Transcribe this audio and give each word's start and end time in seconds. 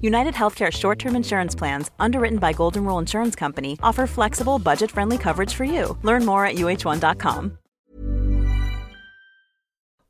United 0.00 0.34
Healthcare 0.34 0.70
short 0.70 0.98
term 0.98 1.14
insurance 1.14 1.54
plans, 1.58 1.90
underwritten 1.98 2.38
by 2.38 2.52
Golden 2.52 2.84
Rule 2.84 2.98
Insurance 3.00 3.34
Company, 3.34 3.76
offer 3.80 4.06
flexible, 4.06 4.58
budget 4.58 4.90
friendly 4.90 5.18
coverage 5.18 5.54
for 5.54 5.64
you. 5.64 5.96
Learn 6.02 6.24
more 6.24 6.44
at 6.46 6.56
uh1.com. 6.56 7.58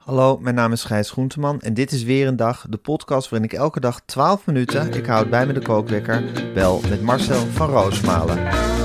Hallo, 0.07 0.39
mijn 0.39 0.55
naam 0.55 0.73
is 0.73 0.85
Gijs 0.85 1.11
Groenteman 1.11 1.61
en 1.61 1.75
dit 1.75 1.93
is 1.93 2.03
weer 2.03 2.27
een 2.27 2.37
dag, 2.37 2.67
de 2.69 2.77
podcast 2.77 3.29
waarin 3.29 3.49
ik 3.49 3.59
elke 3.59 3.81
dag 3.81 4.01
12 4.05 4.47
minuten, 4.47 4.93
ik 4.93 5.07
houd 5.07 5.31
bij 5.31 5.47
me 5.47 5.53
de 5.53 5.63
kookwekker, 5.63 6.25
bel 6.55 6.81
met 6.89 7.03
Marcel 7.03 7.47
van 7.47 7.71
Roosmalen. 7.71 8.76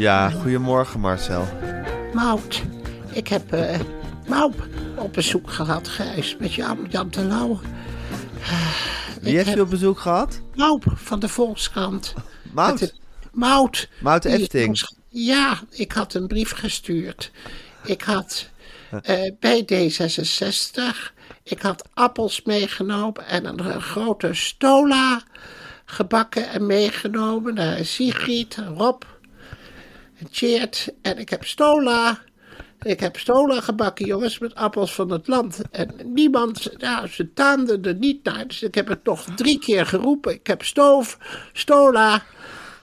Ja, 0.00 0.30
goedemorgen 0.30 1.00
Marcel. 1.00 1.48
Mout, 2.14 2.62
ik 3.12 3.28
heb 3.28 3.52
eh 3.52 3.80
Maup 4.28 4.66
op 4.96 5.12
bezoek 5.12 5.50
gehad, 5.50 5.88
Gijs, 5.88 6.36
met 6.38 6.54
Jan, 6.54 6.86
Jan 6.88 7.10
de 7.10 7.24
Lauwe. 7.24 7.56
Wie 9.20 9.36
heeft 9.36 9.52
je 9.52 9.60
op 9.60 9.70
bezoek 9.70 9.98
gehad? 9.98 10.40
Maup 10.54 10.84
van 10.94 11.18
de 11.20 11.28
Volkskrant. 11.28 12.14
Mout? 12.52 12.94
Mout. 13.32 13.88
Mout 14.00 14.24
Efting? 14.24 14.88
Ja, 15.08 15.58
ik 15.70 15.92
had 15.92 16.14
een 16.14 16.26
brief 16.26 16.52
gestuurd. 16.52 17.30
Ik 17.84 18.02
had 18.02 18.50
eh, 19.02 19.30
bij 19.40 19.62
D66, 19.72 21.12
ik 21.42 21.62
had 21.62 21.88
appels 21.94 22.42
meegenomen 22.42 23.26
en 23.26 23.44
een, 23.44 23.58
eh, 23.58 23.76
grote 23.76 24.34
stola 24.34 25.22
gebakken 25.84 26.48
en 26.48 26.66
meegenomen 26.66 27.54
naar 27.54 27.84
Sigrid, 27.84 28.56
Rob 28.76 29.02
en 30.20 30.30
Tjeerd. 30.30 30.88
En 31.02 31.18
ik 31.18 31.28
heb 31.28 31.44
stola, 31.44 32.18
ik 32.82 33.00
heb 33.00 33.16
stola 33.18 33.60
gebakken, 33.60 34.06
jongens, 34.06 34.38
met 34.38 34.54
appels 34.54 34.94
van 34.94 35.10
het 35.10 35.28
land. 35.28 35.60
En 35.70 35.90
niemand, 36.04 36.68
ja, 36.76 37.06
ze 37.06 37.32
taanden 37.32 37.82
er 37.82 37.94
niet 37.94 38.24
naar. 38.24 38.46
Dus 38.46 38.62
ik 38.62 38.74
heb 38.74 38.88
het 38.88 39.04
nog 39.04 39.24
drie 39.36 39.58
keer 39.58 39.86
geroepen. 39.86 40.32
Ik 40.32 40.46
heb 40.46 40.62
stoof, 40.64 41.18
stola, 41.52 42.22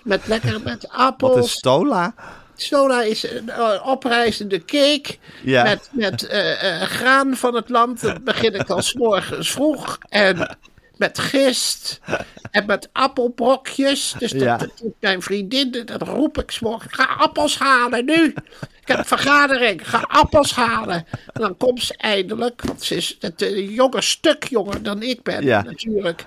met 0.03 0.27
lekker 0.27 0.61
met 0.61 0.89
appels. 0.89 1.35
Wat 1.35 1.45
is 1.45 1.51
Stola? 1.51 2.13
Stola 2.55 3.01
is 3.01 3.31
een 3.31 3.49
eh, 3.49 3.87
oprijzende 3.87 4.65
cake 4.65 5.17
Ja. 5.43 5.63
met, 5.63 5.89
met 5.91 6.27
eh, 6.27 6.81
eh, 6.81 6.87
graan 6.89 7.35
van 7.35 7.55
het 7.55 7.69
land. 7.69 8.01
Dat 8.01 8.23
begin 8.23 8.53
ik 8.53 8.69
al 8.69 8.81
's 8.87 8.93
morgens 8.93 9.51
vroeg. 9.51 9.97
En 10.09 10.57
met 10.97 11.19
gist 11.19 11.99
en 12.51 12.65
met 12.65 12.89
appelbrokjes. 12.91 14.15
Dus 14.17 14.31
dat, 14.31 14.41
Ja. 14.41 14.59
mijn 14.99 15.21
vriendin, 15.21 15.71
dat 15.85 16.01
roep 16.01 16.37
ik 16.37 16.51
's 16.51 16.59
morgens. 16.59 16.93
Ga 16.93 17.03
appels 17.17 17.57
halen 17.57 18.05
nu. 18.05 18.33
Ik 18.81 18.93
heb 18.93 18.97
een 18.97 19.05
vergadering, 19.17 19.89
ga 19.89 20.05
appels 20.07 20.55
halen. 20.55 21.05
En 21.33 21.41
dan 21.41 21.57
komt 21.57 21.83
ze 21.83 21.93
eindelijk, 21.97 22.61
want 22.61 22.83
ze 22.83 22.95
is 22.95 23.17
het, 23.19 23.41
een 23.41 23.69
jonger 23.73 24.03
stuk 24.03 24.43
jonger 24.49 24.83
dan 24.83 25.01
ik 25.03 25.23
ben 25.23 25.43
Ja. 25.43 25.61
natuurlijk. 25.61 26.25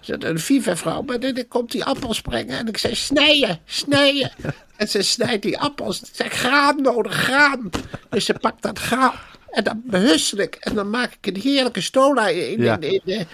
Ze 0.00 0.16
is 0.18 0.24
een 0.28 0.38
viva-vrouw, 0.38 1.02
maar 1.02 1.20
dan 1.20 1.44
komt 1.48 1.70
die 1.72 1.84
appels 1.84 2.20
brengen. 2.20 2.58
En 2.58 2.66
ik 2.68 2.78
zei, 2.78 2.94
snijden, 2.94 3.58
snijden. 3.64 4.30
En 4.76 4.88
ze 4.88 5.02
snijdt 5.02 5.42
die 5.42 5.58
appels. 5.58 6.00
Ik 6.00 6.08
zei, 6.12 6.28
graan 6.28 6.82
nodig, 6.82 7.12
graan. 7.14 7.70
Dus 8.10 8.24
ze 8.24 8.34
pakt 8.34 8.62
dat 8.62 8.78
graan. 8.78 9.12
En 9.50 9.64
dan 9.64 9.82
behussel 9.84 10.38
ik. 10.38 10.54
En 10.54 10.74
dan 10.74 10.90
maak 10.90 11.12
ik 11.20 11.26
een 11.34 11.40
heerlijke 11.42 11.80
stola 11.80 12.28
in, 12.28 12.58
in, 12.58 12.80
in 12.82 13.00
de... 13.04 13.26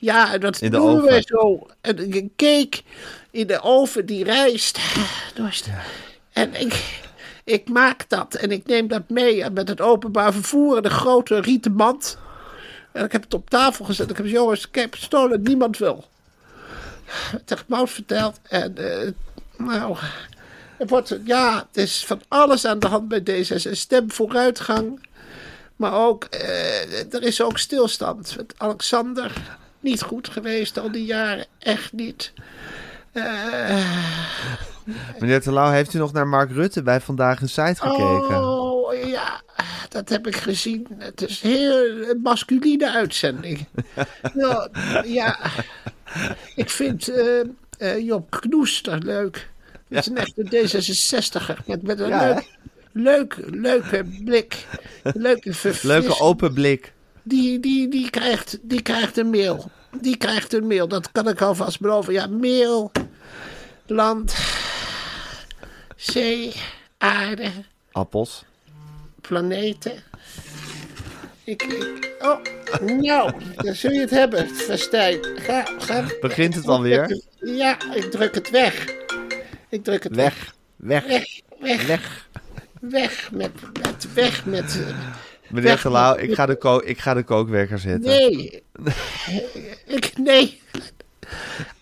Ja, 0.00 0.32
en 0.32 0.40
dat 0.40 0.60
In 0.60 0.70
de 0.70 0.76
doen 0.76 1.00
we 1.00 1.22
zo. 1.26 1.66
En 1.80 1.98
een 1.98 2.32
cake 2.36 2.80
in 3.30 3.46
de 3.46 3.60
oven 3.62 4.06
die 4.06 4.24
rijst. 4.24 4.78
En 6.32 6.60
ik, 6.60 7.00
ik 7.44 7.68
maak 7.68 8.08
dat 8.08 8.34
en 8.34 8.50
ik 8.50 8.66
neem 8.66 8.88
dat 8.88 9.08
mee 9.08 9.42
en 9.42 9.52
met 9.52 9.68
het 9.68 9.80
openbaar 9.80 10.32
vervoer 10.32 10.76
en 10.76 10.82
de 10.82 10.90
grote 10.90 11.40
rieten 11.40 11.72
mand. 11.72 12.18
En 12.92 13.04
ik 13.04 13.12
heb 13.12 13.22
het 13.22 13.34
op 13.34 13.50
tafel 13.50 13.84
gezet. 13.84 14.10
Ik 14.10 14.16
heb 14.16 14.26
jongens, 14.26 14.66
ik 14.66 14.74
heb 14.74 14.94
gestolen, 14.94 15.42
niemand 15.42 15.78
wil. 15.78 16.04
Tegen 17.44 17.64
Mout 17.68 17.90
verteld. 17.90 18.40
En 18.42 18.76
eh, 18.76 19.10
nou, 19.56 19.96
het 20.76 20.90
wordt, 20.90 21.18
ja, 21.24 21.66
het 21.66 21.76
is 21.76 22.04
van 22.06 22.20
alles 22.28 22.64
aan 22.64 22.78
de 22.78 22.86
hand 22.86 23.08
bij 23.08 23.20
D66. 23.20 23.70
Stem 23.70 24.10
vooruitgang. 24.10 25.06
Maar 25.76 25.92
ook, 25.92 26.24
eh, 26.24 27.14
er 27.14 27.22
is 27.22 27.42
ook 27.42 27.58
stilstand. 27.58 28.36
Met 28.36 28.54
Alexander, 28.56 29.32
niet 29.80 30.02
goed 30.02 30.28
geweest 30.28 30.78
al 30.78 30.90
die 30.90 31.04
jaren. 31.04 31.46
Echt 31.58 31.92
niet. 31.92 32.32
Meneer 35.18 35.40
Terlouw, 35.40 35.70
heeft 35.70 35.94
u 35.94 35.98
nog 35.98 36.12
naar 36.12 36.28
Mark 36.28 36.50
Rutte 36.50 36.82
bij 36.82 37.00
Vandaag 37.00 37.40
in 37.40 37.48
Site 37.48 37.74
gekeken? 37.76 38.42
Oh, 38.42 38.94
ja, 39.06 39.40
dat 39.88 40.08
heb 40.08 40.26
ik 40.26 40.36
gezien. 40.36 40.86
Het 40.98 41.22
is 41.28 41.40
heel 41.40 41.86
een 42.08 42.20
masculine 42.22 42.92
uitzending. 42.92 43.66
ja, 44.34 44.68
ja, 45.20 45.38
ik 46.54 46.70
vind 46.70 47.08
eh, 47.08 47.40
eh, 47.78 48.06
Job 48.06 48.30
Knoester 48.30 48.98
leuk. 48.98 49.50
Dat 49.88 49.98
is 49.98 50.06
een 50.06 50.16
echte 50.16 50.44
D66er. 50.44 51.66
Met, 51.66 51.82
met 51.82 52.00
een 52.00 52.08
Ja, 52.08 52.42
leuk, 52.92 53.36
leuk, 53.36 53.44
leuke 53.50 54.04
blik. 54.24 54.66
Leuke 55.82 56.20
open 56.20 56.52
blik. 56.52 56.92
Die, 57.28 57.60
die, 57.60 57.88
die, 57.88 58.10
krijgt, 58.10 58.58
die 58.62 58.82
krijgt 58.82 59.16
een 59.16 59.30
mail. 59.30 59.70
Die 60.00 60.16
krijgt 60.16 60.52
een 60.52 60.66
mail. 60.66 60.88
Dat 60.88 61.12
kan 61.12 61.28
ik 61.28 61.40
alvast 61.40 61.80
beloven. 61.80 62.12
Ja, 62.12 62.26
mail, 62.26 62.92
land, 63.86 64.34
zee, 65.96 66.52
aarde, 66.98 67.50
Appels. 67.92 68.44
planeten. 69.20 69.92
Ik, 71.44 71.62
ik- 71.62 72.14
oh, 72.20 72.38
nou, 72.86 73.32
dan 73.56 73.74
zul 73.74 73.90
je 73.90 74.00
het 74.00 74.10
hebben, 74.10 74.48
Festijn. 74.48 75.18
Ga, 75.36 75.66
ga. 75.78 76.04
Begint 76.20 76.54
het 76.54 76.66
alweer? 76.68 77.22
Ja, 77.40 77.76
ik 77.94 78.10
druk 78.10 78.34
het 78.34 78.50
weg. 78.50 78.86
Ik 79.68 79.84
druk 79.84 80.02
het 80.02 80.14
weg. 80.16 80.54
Weg. 80.76 81.04
Weg. 81.06 81.40
Weg, 81.60 81.86
weg, 81.86 82.28
Weg. 82.80 83.30
met, 83.32 83.50
met, 83.82 84.12
weg 84.14 84.44
met... 84.46 84.78
Meneer. 85.50 85.80
Terlouw, 85.80 86.16
ik 86.16 86.34
ga 86.34 86.46
de, 86.46 86.56
ko 86.56 86.80
ik 86.84 87.00
ga 87.00 87.14
de 87.14 87.22
kookwerker 87.22 87.78
zetten. 87.78 88.10
Nee. 88.10 88.62
Ik, 89.96 90.18
nee. 90.18 90.62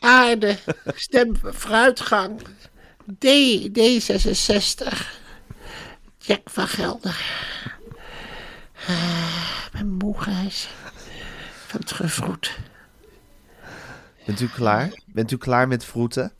Aarde, 0.01 0.57
stem, 0.95 1.37
vooruitgang. 1.43 2.41
D, 3.19 3.27
D66. 3.79 5.07
Jack 6.19 6.51
van 6.51 6.69
Gelder. 6.69 7.21
Ah, 8.87 9.67
ben 9.73 9.89
moe, 9.89 10.21
Gijs. 10.21 10.69
Van 11.67 11.81
het 11.81 11.93
gevroet. 11.93 12.59
Bent 14.27 14.41
u 14.41 14.49
klaar? 14.49 14.91
Bent 15.07 15.31
u 15.31 15.37
klaar 15.37 15.69
met 15.69 15.85
vroeten? 15.85 16.33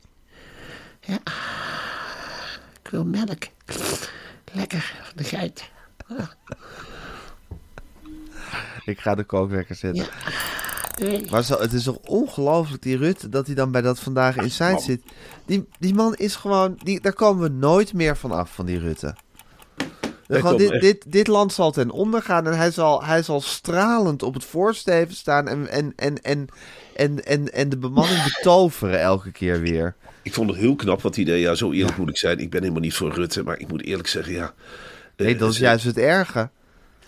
Ik 2.83 2.89
wil 2.89 3.05
melk. 3.05 3.43
Lekker, 4.53 4.93
van 5.03 5.13
de 5.15 5.23
geit. 5.23 5.69
Ik 8.85 8.99
ga 8.99 9.15
de 9.15 9.23
kookwerker 9.23 9.75
zetten. 9.75 10.05
Nee. 10.99 11.25
Maar 11.31 11.43
zo, 11.43 11.59
het 11.59 11.73
is 11.73 11.83
toch 11.83 11.97
ongelooflijk, 11.97 12.81
die 12.81 12.97
Rutte, 12.97 13.29
dat 13.29 13.45
hij 13.45 13.55
dan 13.55 13.71
bij 13.71 13.81
dat 13.81 13.99
Vandaag 13.99 14.35
in 14.35 14.51
Site 14.51 14.81
zit. 14.81 15.01
Die, 15.45 15.67
die 15.79 15.93
man 15.93 16.15
is 16.15 16.35
gewoon, 16.35 16.79
die, 16.83 17.01
daar 17.01 17.13
komen 17.13 17.43
we 17.43 17.49
nooit 17.49 17.93
meer 17.93 18.17
van 18.17 18.31
af, 18.31 18.53
van 18.53 18.65
die 18.65 18.79
Rutte. 18.79 19.15
Gewoon, 20.27 20.57
dit, 20.57 20.81
dit, 20.81 21.11
dit 21.11 21.27
land 21.27 21.53
zal 21.53 21.71
ten 21.71 21.91
onder 21.91 22.21
gaan 22.21 22.47
en 22.47 22.57
hij 22.57 22.71
zal, 22.71 23.03
hij 23.03 23.23
zal 23.23 23.41
stralend 23.41 24.23
op 24.23 24.33
het 24.33 24.43
voorsteven 24.43 25.15
staan 25.15 25.47
en, 25.47 25.67
en, 25.67 25.93
en, 25.95 26.21
en, 26.21 26.47
en, 26.95 27.23
en, 27.25 27.53
en 27.53 27.69
de 27.69 27.77
bemanning 27.77 28.23
betoveren 28.33 29.01
elke 29.01 29.31
keer 29.31 29.61
weer. 29.61 29.95
Ik 30.21 30.33
vond 30.33 30.49
het 30.49 30.59
heel 30.59 30.75
knap 30.75 31.01
wat 31.01 31.15
hij 31.15 31.25
deed. 31.25 31.41
Ja, 31.41 31.55
zo 31.55 31.71
eerlijk 31.71 31.97
moet 31.97 32.09
ik 32.09 32.17
zijn. 32.17 32.39
Ik 32.39 32.49
ben 32.49 32.61
helemaal 32.61 32.81
niet 32.81 32.93
voor 32.93 33.13
Rutte, 33.13 33.43
maar 33.43 33.59
ik 33.59 33.67
moet 33.67 33.83
eerlijk 33.83 34.07
zeggen, 34.07 34.33
ja. 34.33 34.53
Nee, 35.17 35.33
eh, 35.33 35.39
dat 35.39 35.51
is 35.51 35.57
juist 35.57 35.85
het 35.85 35.97
erge. 35.97 36.49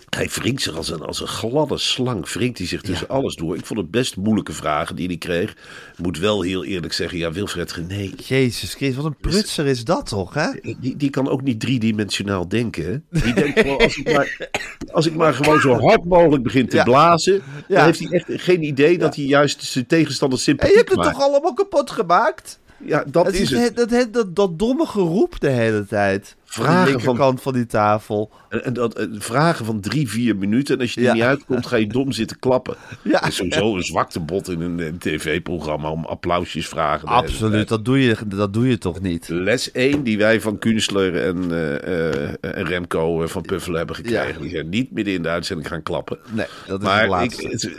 Hij 0.10 0.30
wringt 0.34 0.62
zich 0.62 0.76
als 0.78 0.90
een, 0.90 1.02
als 1.02 1.22
een 1.22 1.28
gladde 1.28 1.78
slang, 1.78 2.32
wringt 2.34 2.58
hij 2.58 2.68
zich 2.68 2.82
tussen 2.82 3.08
alles 3.10 3.36
door. 3.36 3.56
Ik 3.56 3.66
vond 3.66 3.80
het 3.80 3.92
best 3.92 4.18
moeilijke 4.18 4.54
vragen 4.54 4.96
die 4.96 5.08
hij 5.08 5.18
kreeg. 5.18 5.56
Moet 5.98 6.20
wel 6.20 6.42
heel 6.42 6.64
eerlijk 6.66 6.94
zeggen, 6.94 7.18
ja, 7.18 7.32
Wilfred 7.32 7.72
Gené, 7.72 8.10
Jezus 8.28 8.74
Christus, 8.74 8.96
wat 8.96 9.06
een 9.06 9.16
prutser 9.22 9.66
is 9.66 9.84
dat 9.84 10.08
toch, 10.08 10.34
hè? 10.34 10.48
die, 10.80 10.98
die 10.98 11.10
kan 11.10 11.30
ook 11.30 11.42
niet 11.42 11.60
driedimensionaal 11.60 12.48
denken. 12.48 13.06
Die 13.10 13.34
denkt 13.34 13.60
gewoon, 13.60 13.78
als 13.78 13.98
ik, 13.98 14.14
maar, 14.14 14.50
als 14.92 15.06
ik 15.06 15.16
maar 15.16 15.34
gewoon 15.34 15.60
zo 15.60 15.80
hard 15.80 16.06
mogelijk 16.06 16.44
begin 16.44 16.68
te 16.68 16.76
Ja. 16.76 16.84
blazen, 16.84 17.34
Ja. 17.68 17.76
dan 17.76 17.86
heeft 17.86 18.00
hij 18.00 18.10
echt 18.10 18.42
geen 18.42 18.64
idee 18.64 18.98
dat 18.98 19.16
hij 19.16 19.26
juist 19.26 19.64
zijn 19.64 19.86
tegenstander 19.88 20.38
En 20.40 20.44
je 20.46 20.50
sympathiek 20.52 20.76
hebt 20.78 20.90
het 20.90 20.98
maakt. 20.98 21.14
toch 21.14 21.22
allemaal 21.24 21.54
kapot 21.54 21.92
gemaakt? 21.92 22.60
Ja, 22.86 23.04
dat 23.08 23.26
Het 23.26 23.36
is 23.40 23.50
het. 23.50 23.76
dat, 23.76 23.90
dat, 23.90 24.14
dat, 24.14 24.36
dat 24.36 24.60
domme 24.60 24.86
geroep 24.86 25.40
de 25.40 25.50
hele 25.50 25.86
tijd. 25.86 26.36
Vragen 26.52 27.02
Van 27.02 27.16
de 27.16 27.22
van- 27.22 27.40
van 27.40 27.54
die 27.54 27.66
tafel. 27.66 28.32
En, 28.50 28.66
en 28.66 28.74
dat, 28.74 28.98
en 29.00 29.16
vragen 29.22 29.66
van 29.66 29.80
drie, 29.80 30.10
vier 30.10 30.36
minuten. 30.38 30.76
En 30.76 30.82
als 30.82 30.94
je 30.94 31.00
er 31.00 31.06
Ja. 31.06 31.14
niet 31.14 31.24
uitkomt, 31.24 31.66
ga 31.68 31.76
je 31.76 31.88
dom 31.88 32.12
zitten 32.12 32.40
klappen. 32.40 32.76
Ja. 33.04 33.20
Dat 33.20 33.28
is 33.30 33.36
sowieso 33.36 33.76
een 33.76 33.84
zwaktebod 33.84 34.50
in 34.50 34.62
een, 34.62 34.80
een 34.80 34.98
tv-programma 34.98 35.90
om 35.92 36.06
applausjes 36.06 36.68
vragen. 36.68 37.08
Absoluut, 37.08 37.68
dat 37.68 37.86
doe, 37.86 38.02
je, 38.04 38.16
dat 38.26 38.54
doe 38.54 38.68
je 38.68 38.78
toch 38.78 39.02
niet? 39.02 39.28
Les 39.30 39.72
1 39.72 40.04
die 40.04 40.18
wij 40.18 40.42
van 40.42 40.60
Kunstler 40.60 41.24
en, 41.26 41.52
eh, 41.52 42.14
eh, 42.24 42.30
en 42.42 42.66
Remco 42.66 43.24
eh, 43.24 43.30
van 43.30 43.42
Puffelen 43.42 43.78
hebben 43.78 43.96
gekregen. 43.96 44.34
Ja. 44.34 44.40
Die 44.42 44.50
zijn 44.50 44.70
niet 44.70 44.92
midden 44.92 45.14
in 45.14 45.22
de 45.22 45.30
uitzending 45.30 45.68
gaan 45.68 45.84
klappen. 45.84 46.18
Nee, 46.32 46.46
dat 46.68 46.82
is 46.82 46.88
de 46.88 47.08
maar 47.08 47.24
ik, 47.24 47.34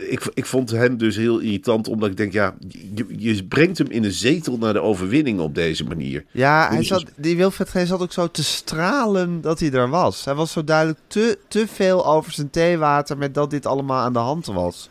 ik, 0.09 0.21
ik 0.33 0.45
vond 0.45 0.69
hem 0.71 0.97
dus 0.97 1.15
heel 1.15 1.39
irritant. 1.39 1.87
Omdat 1.87 2.09
ik 2.09 2.17
denk, 2.17 2.33
ja, 2.33 2.55
je, 2.95 3.05
je 3.17 3.43
brengt 3.43 3.77
hem 3.77 3.87
in 3.89 4.03
een 4.03 4.11
zetel 4.11 4.57
naar 4.57 4.73
de 4.73 4.81
overwinning 4.81 5.39
op 5.39 5.55
deze 5.55 5.83
manier. 5.83 6.23
Ja, 6.31 6.67
hij 6.71 6.83
zat, 6.83 7.05
die 7.15 7.37
Wilfred 7.37 7.69
Geen 7.69 7.87
zat 7.87 8.01
ook 8.01 8.13
zo 8.13 8.27
te 8.27 8.43
stralen 8.61 9.41
dat 9.41 9.59
hij 9.59 9.71
er 9.71 9.89
was. 9.89 10.25
Hij 10.25 10.35
was 10.35 10.51
zo 10.51 10.63
duidelijk 10.63 10.99
te, 11.07 11.37
te 11.47 11.67
veel 11.67 12.05
over 12.05 12.31
zijn 12.31 12.49
theewater 12.49 13.17
met 13.17 13.33
dat 13.33 13.49
dit 13.49 13.65
allemaal 13.65 14.03
aan 14.03 14.13
de 14.13 14.19
hand 14.19 14.45
was. 14.45 14.89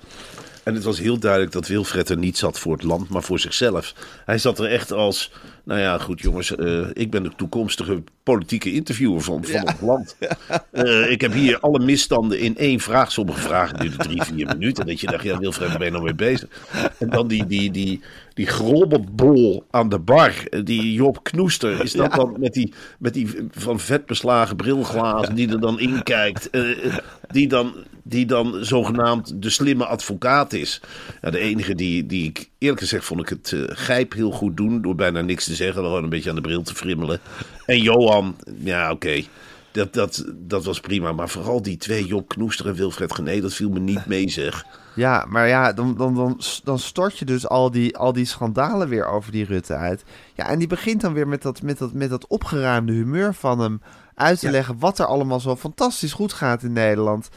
En 0.62 0.74
het 0.74 0.84
was 0.84 0.98
heel 0.98 1.18
duidelijk 1.18 1.52
dat 1.52 1.66
Wilfred 1.66 2.08
er 2.08 2.16
niet 2.16 2.38
zat 2.38 2.58
voor 2.58 2.72
het 2.72 2.82
land, 2.82 3.08
maar 3.08 3.22
voor 3.22 3.38
zichzelf. 3.38 3.94
Hij 4.24 4.38
zat 4.38 4.58
er 4.58 4.70
echt 4.70 4.92
als, 4.92 5.32
nou 5.70 5.82
ja, 5.82 5.98
goed 5.98 6.20
jongens, 6.20 6.56
eh, 6.56 6.86
ik 6.92 7.10
ben 7.10 7.22
de 7.22 7.30
toekomstige 7.36 8.02
politieke 8.22 8.72
interviewer 8.72 9.20
van, 9.20 9.44
van 9.44 9.66
het 9.66 9.80
land. 9.80 10.16
Eh, 10.70 11.10
ik 11.10 11.20
heb 11.20 11.32
hier 11.32 11.60
alle 11.60 11.78
misstanden 11.78 12.38
in 12.38 12.56
één 12.56 12.80
vraag. 12.80 13.12
Sommige 13.12 13.40
vragen 13.40 13.78
duurden 13.78 13.98
drie, 13.98 14.22
vier 14.22 14.46
minuten. 14.46 14.86
Dat 14.86 15.00
je 15.00 15.06
dacht, 15.06 15.22
ja 15.22 15.38
Wilfred, 15.38 15.68
waar 15.68 15.78
ben 15.78 15.86
je 15.86 15.92
nou 15.92 16.04
mee 16.04 16.14
bezig? 16.14 16.48
En 16.98 17.10
dan 17.10 17.28
die, 17.28 17.46
die, 17.46 17.70
die, 17.70 18.00
die 18.34 18.46
grobbelbol 18.46 19.64
aan 19.70 19.88
de 19.88 19.98
bar. 19.98 20.44
eh, 20.50 20.64
Die 20.64 20.92
Job 20.92 21.22
Knoester, 21.22 21.82
is 21.82 21.92
dat 21.92 22.12
dan 22.12 22.36
met 22.38 22.52
die, 22.52 22.72
met 22.98 23.14
die 23.14 23.28
van 23.50 23.80
vet 23.80 24.06
beslagen 24.06 24.56
brilglazen 24.56 25.34
die 25.34 25.48
er 25.48 25.60
dan 25.60 25.80
in 25.80 26.02
kijkt. 26.02 26.50
die 27.30 27.48
dan 27.48 27.74
die 28.02 28.26
dan 28.26 28.64
zogenaamd 28.64 29.42
de 29.42 29.50
slimme 29.50 29.86
advocaat 29.86 30.52
is. 30.52 30.80
Ja, 31.22 31.30
de 31.30 31.38
enige 31.38 31.74
die, 31.74 32.06
die 32.06 32.28
ik, 32.28 32.50
eerlijk 32.58 32.80
gezegd 32.80 33.04
vond 33.04 33.20
ik 33.20 33.28
het 33.28 33.54
Gijp 33.66 34.12
heel 34.12 34.30
goed 34.30 34.56
doen... 34.56 34.82
door 34.82 34.94
bijna 34.94 35.20
niks 35.20 35.44
te 35.44 35.54
zeggen, 35.64 35.82
gewoon 35.84 36.02
een 36.02 36.08
beetje 36.08 36.30
aan 36.30 36.36
de 36.36 36.40
bril 36.40 36.62
te 36.62 36.74
frimmelen. 36.74 37.20
En 37.66 37.82
Johan, 37.82 38.36
ja 38.58 38.90
oké, 38.90 39.22
dat, 39.72 39.92
dat, 39.92 40.24
dat 40.34 40.64
was 40.64 40.80
prima. 40.80 41.12
Maar 41.12 41.28
vooral 41.28 41.62
die 41.62 41.76
twee, 41.76 42.06
Job 42.06 42.28
Knoester 42.28 42.66
en 42.66 42.74
Wilfred 42.74 43.14
Gené, 43.14 43.40
dat 43.40 43.54
viel 43.54 43.70
me 43.70 43.78
niet 43.78 44.06
mee 44.06 44.30
zeg. 44.30 44.64
Ja, 44.94 45.24
maar 45.28 45.48
ja, 45.48 45.72
dan, 45.72 45.96
dan, 45.96 46.14
dan, 46.14 46.40
dan 46.64 46.78
stort 46.78 47.18
je 47.18 47.24
dus 47.24 47.48
al 47.48 47.70
die, 47.70 47.96
al 47.96 48.12
die 48.12 48.24
schandalen 48.24 48.88
weer 48.88 49.06
over 49.06 49.32
die 49.32 49.44
Rutte 49.44 49.74
uit. 49.74 50.04
Ja, 50.34 50.48
en 50.48 50.58
die 50.58 50.68
begint 50.68 51.00
dan 51.00 51.12
weer 51.12 51.28
met 51.28 51.42
dat, 51.42 51.62
met 51.62 51.78
dat, 51.78 51.92
met 51.92 52.10
dat 52.10 52.26
opgeruimde 52.26 52.92
humeur 52.92 53.34
van 53.34 53.58
hem 53.60 53.80
uit 54.14 54.38
te 54.38 54.50
leggen 54.50 54.78
wat 54.78 54.98
er 54.98 55.06
allemaal 55.06 55.40
zo 55.40 55.56
fantastisch 55.56 56.12
goed 56.12 56.32
gaat 56.32 56.62
in 56.62 56.72
Nederland. 56.72 57.28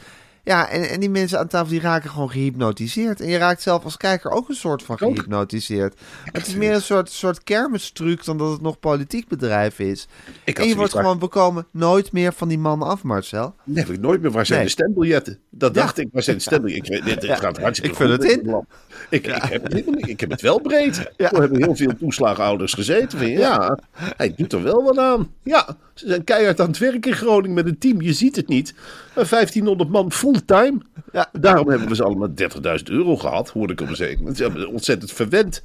Ja, 0.44 0.68
en, 0.68 0.88
en 0.90 1.00
die 1.00 1.10
mensen 1.10 1.38
aan 1.38 1.46
tafel 1.48 1.68
die 1.68 1.80
raken 1.80 2.10
gewoon 2.10 2.30
gehypnotiseerd. 2.30 3.20
En 3.20 3.28
je 3.28 3.36
raakt 3.36 3.62
zelf 3.62 3.84
als 3.84 3.96
kijker 3.96 4.30
ook 4.30 4.48
een 4.48 4.54
soort 4.54 4.82
van 4.82 4.98
gehypnotiseerd. 4.98 5.94
Het 6.32 6.46
is 6.46 6.54
meer 6.54 6.74
een 6.74 6.82
soort, 6.82 7.10
soort 7.10 7.42
kermistruc 7.42 8.24
dan 8.24 8.38
dat 8.38 8.50
het 8.50 8.60
nog 8.60 8.80
politiek 8.80 9.28
bedrijf 9.28 9.78
is. 9.78 10.06
Ik 10.44 10.58
en 10.58 10.68
je 10.68 10.76
wordt 10.76 10.92
gewoon, 10.92 11.18
we 11.18 11.26
komen 11.28 11.66
nooit 11.70 12.12
meer 12.12 12.32
van 12.32 12.48
die 12.48 12.58
man 12.58 12.82
af, 12.82 13.02
Marcel. 13.02 13.54
Nee, 13.64 13.84
ik 13.84 14.00
nooit 14.00 14.22
meer. 14.22 14.30
Waar 14.30 14.46
zijn 14.46 14.58
Nee. 14.58 14.66
de 14.68 14.72
stembiljetten? 14.74 15.38
Dat 15.50 15.74
Ja. 15.74 15.80
dacht 15.80 15.98
ik. 15.98 16.08
Waar 16.12 16.22
zijn 16.22 16.36
de 16.36 16.42
stembiljetten? 16.42 16.94
Ik 16.94 17.02
weet, 17.02 17.12
dit, 17.12 17.20
dit 17.20 17.30
Ja. 17.30 17.36
gaat 17.36 17.58
hartstikke 17.58 17.90
Ik 17.96 18.02
vul 18.02 18.10
het 18.10 18.24
in. 18.24 18.28
dit 18.38 18.46
land. 18.46 18.64
Ik, 19.10 19.26
ik, 19.26 19.34
heb 19.42 19.62
het 19.62 20.08
ik 20.08 20.20
heb 20.20 20.30
het 20.30 20.40
wel 20.40 20.60
breed. 20.60 21.10
Ja. 21.16 21.32
Er 21.32 21.40
hebben 21.40 21.62
heel 21.62 21.76
veel 21.76 21.96
toeslagenouders 21.98 22.72
gezeten. 22.72 23.18
Van, 23.18 23.28
ja, 23.28 23.78
hij 24.16 24.32
doet 24.36 24.52
er 24.52 24.62
wel 24.62 24.82
wat 24.82 24.98
aan. 24.98 25.30
Ja, 25.42 25.76
ze 25.94 26.06
zijn 26.06 26.24
keihard 26.24 26.60
aan 26.60 26.66
het 26.66 26.78
werk 26.78 27.06
in 27.06 27.12
Groningen 27.14 27.54
met 27.54 27.66
een 27.66 27.78
team. 27.78 28.00
Je 28.00 28.12
ziet 28.12 28.36
het 28.36 28.48
niet. 28.48 28.74
Maar 29.14 29.28
1500 29.28 29.90
man 29.90 30.12
fulltime. 30.34 30.78
Ja. 31.12 31.28
Daarom 31.32 31.68
hebben 31.68 31.88
we 31.88 31.94
ze 31.94 32.04
allemaal 32.04 32.28
30.000 32.28 32.82
euro 32.84 33.16
gehad, 33.16 33.48
hoorde 33.50 33.72
ik 33.72 33.96
zeker 33.96 34.18
moment. 34.18 34.36
Ze 34.36 34.42
hebben 34.42 34.68
ontzettend 34.68 35.12
verwend. 35.12 35.62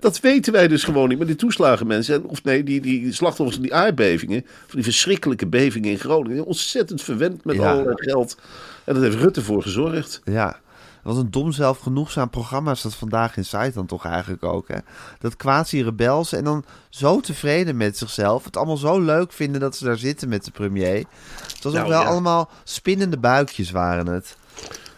Dat 0.00 0.20
weten 0.20 0.52
wij 0.52 0.68
dus 0.68 0.84
gewoon 0.84 1.08
niet. 1.08 1.18
Maar 1.18 1.26
die 1.26 1.36
toeslagenmensen, 1.36 2.14
en- 2.14 2.24
of 2.24 2.44
nee, 2.44 2.62
die, 2.64 2.80
die 2.80 3.12
slachtoffers 3.12 3.56
van 3.56 3.64
die 3.66 3.74
aardbevingen, 3.74 4.42
van 4.46 4.74
die 4.74 4.84
verschrikkelijke 4.84 5.46
bevingen 5.46 5.90
in 5.90 5.98
Groningen, 5.98 6.44
ontzettend 6.44 7.02
verwend 7.02 7.44
met 7.44 7.56
Ja. 7.56 7.72
allerlei 7.72 7.94
geld. 7.96 8.36
En 8.84 8.94
daar 8.94 9.02
heeft 9.02 9.16
Rutte 9.16 9.42
voor 9.42 9.62
gezorgd. 9.62 10.20
Ja, 10.24 10.60
wat 11.02 11.16
een 11.16 11.30
dom 11.30 11.52
zelfgenoegzaam 11.52 12.30
programma 12.30 12.70
is 12.70 12.82
dat 12.82 12.94
vandaag 12.94 13.36
in 13.36 13.44
site 13.44 13.70
dan 13.74 13.86
toch 13.86 14.04
eigenlijk 14.04 14.42
ook. 14.42 14.68
Hè? 14.68 14.76
Dat 15.18 15.36
quasi-rebels 15.36 16.32
en 16.32 16.44
dan 16.44 16.64
zo 16.88 17.20
tevreden 17.20 17.76
met 17.76 17.98
zichzelf. 17.98 18.44
Het 18.44 18.56
allemaal 18.56 18.76
zo 18.76 19.00
leuk 19.00 19.32
vinden 19.32 19.60
dat 19.60 19.76
ze 19.76 19.84
daar 19.84 19.98
zitten 19.98 20.28
met 20.28 20.44
de 20.44 20.50
premier. 20.50 21.04
Het 21.42 21.62
was 21.62 21.72
ook 21.72 21.78
Nou, 21.78 21.88
wel 21.88 22.00
ja. 22.00 22.06
allemaal 22.06 22.50
spinnende 22.64 23.18
buikjes 23.18 23.70
waren 23.70 24.06
het. 24.06 24.36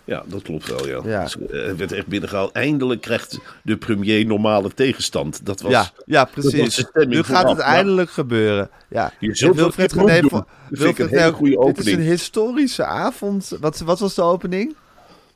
Ja, 0.04 0.22
dat 0.26 0.42
klopt 0.42 0.68
wel, 0.68 0.86
ja. 0.86 1.00
Ja. 1.04 1.22
Dus, 1.22 1.38
eh, 1.38 1.66
Het 1.66 1.76
werd 1.76 1.92
echt 1.92 2.06
binnengehaald. 2.06 2.52
Eindelijk 2.52 3.00
krijgt 3.00 3.38
de 3.62 3.76
premier 3.76 4.26
normale 4.26 4.74
tegenstand. 4.74 5.46
Dat 5.46 5.60
was... 5.60 5.72
ja, 5.72 5.90
ja, 6.04 6.24
dat 6.34 6.44
was 6.44 6.52
precies. 6.52 6.74
stemming 6.74 7.12
Nu 7.12 7.22
gaat 7.22 7.48
het 7.48 7.58
Ja. 7.58 7.64
eindelijk 7.64 8.10
gebeuren. 8.10 8.70
Ja. 8.88 9.12
Je 9.18 9.52
Wilfred 9.54 9.92
Gené 9.92 10.20
Wilfred 10.68 11.12
een 11.12 11.18
hele 11.18 11.72
Dit 11.74 11.86
is 11.86 11.92
een 11.92 12.00
historische 12.00 12.84
avond. 12.84 13.52
Wat, 13.60 13.78
wat 13.80 13.98
was 14.00 14.14
de 14.14 14.22
opening? 14.22 14.74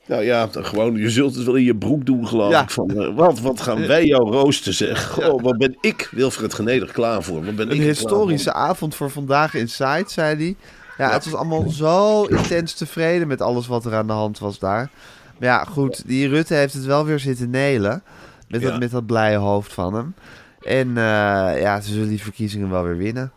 Nou 0.07 0.23
ja, 0.23 0.47
dan 0.47 0.65
gewoon, 0.65 0.97
je 0.97 1.11
zult 1.11 1.35
het 1.35 1.45
wel 1.45 1.55
in 1.55 1.65
je 1.65 1.77
broek 1.77 2.07
doen, 2.07 2.29
geloof 2.29 2.51
Ja. 2.51 2.63
ik. 2.63 2.71
Van, 2.71 2.91
eh, 2.91 3.15
wat, 3.15 3.41
wat 3.41 3.61
gaan 3.61 3.87
wij 3.87 4.05
jou 4.05 4.31
roosten, 4.31 4.75
zeg. 4.75 5.07
Goh, 5.11 5.43
wat 5.43 5.59
ben 5.59 5.77
ik, 5.81 6.09
Wilfred 6.11 6.55
Geneder, 6.55 6.93
klaar 6.93 7.23
voor. 7.23 7.45
Wat 7.45 7.57
ben 7.57 7.71
Een 7.71 7.81
historische 7.81 8.53
avond 8.53 8.95
voor 8.95 9.11
vandaag 9.11 9.55
in 9.55 9.69
Site, 9.69 10.05
zei 10.07 10.37
hij. 10.37 10.57
Ja, 10.99 11.13
het 11.13 11.25
was 11.25 11.35
allemaal 11.35 11.71
zo 11.71 12.23
intens 12.25 12.73
tevreden 12.73 13.29
met 13.29 13.41
alles 13.41 13.67
wat 13.67 13.85
er 13.85 13.95
aan 13.95 14.07
de 14.07 14.13
hand 14.13 14.39
was 14.39 14.59
daar. 14.59 14.91
Maar 15.39 15.49
ja, 15.49 15.65
goed, 15.65 16.03
die 16.07 16.29
Rutte 16.29 16.55
heeft 16.55 16.75
het 16.75 16.85
wel 16.85 17.05
weer 17.05 17.19
zitten 17.19 17.51
nelen. 17.51 18.03
Met, 18.49 18.63
dat, 18.63 18.79
met 18.79 18.91
dat 18.91 19.07
blije 19.07 19.37
hoofd 19.37 19.73
van 19.73 19.95
hem. 19.95 20.15
En 20.63 20.89
eh, 20.89 21.61
ja, 21.61 21.81
ze 21.81 21.93
zullen 21.93 22.09
die 22.09 22.23
verkiezingen 22.23 22.71
wel 22.71 22.83
weer 22.83 22.97
winnen. 22.97 23.33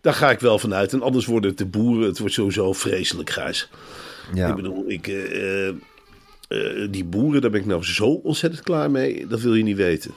Daar 0.00 0.14
ga 0.14 0.30
ik 0.30 0.40
wel 0.40 0.58
vanuit. 0.58 0.92
En 0.92 1.02
anders 1.02 1.26
worden 1.26 1.50
het 1.50 1.58
de 1.58 1.66
boeren, 1.66 2.06
het 2.08 2.18
wordt 2.18 2.34
sowieso 2.34 2.72
vreselijk, 2.72 3.30
Gijs. 3.30 3.68
Ja, 4.34 4.48
Ik 4.48 4.54
bedoel, 4.54 4.84
ik, 4.86 5.06
eh, 5.06 5.68
eh, 5.68 5.74
eh, 6.48 6.88
die 6.90 7.04
boeren, 7.04 7.40
daar 7.40 7.50
ben 7.50 7.60
ik 7.60 7.66
nou 7.66 7.84
zo 7.84 8.06
ontzettend 8.06 8.62
klaar 8.62 8.90
mee. 8.90 9.26
Dat 9.26 9.40
wil 9.40 9.54
je 9.54 9.62
niet 9.62 9.76
weten. 9.76 10.10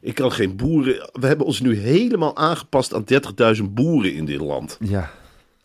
Ik 0.00 0.14
kan 0.14 0.32
geen 0.32 0.56
boeren... 0.56 1.10
We 1.12 1.26
hebben 1.26 1.46
ons 1.46 1.60
nu 1.60 1.76
helemaal 1.78 2.36
aangepast 2.36 2.94
aan 2.94 3.04
30.000 3.56 3.62
boeren 3.70 4.14
in 4.14 4.24
dit 4.24 4.40
land. 4.40 4.76
ja. 4.80 5.10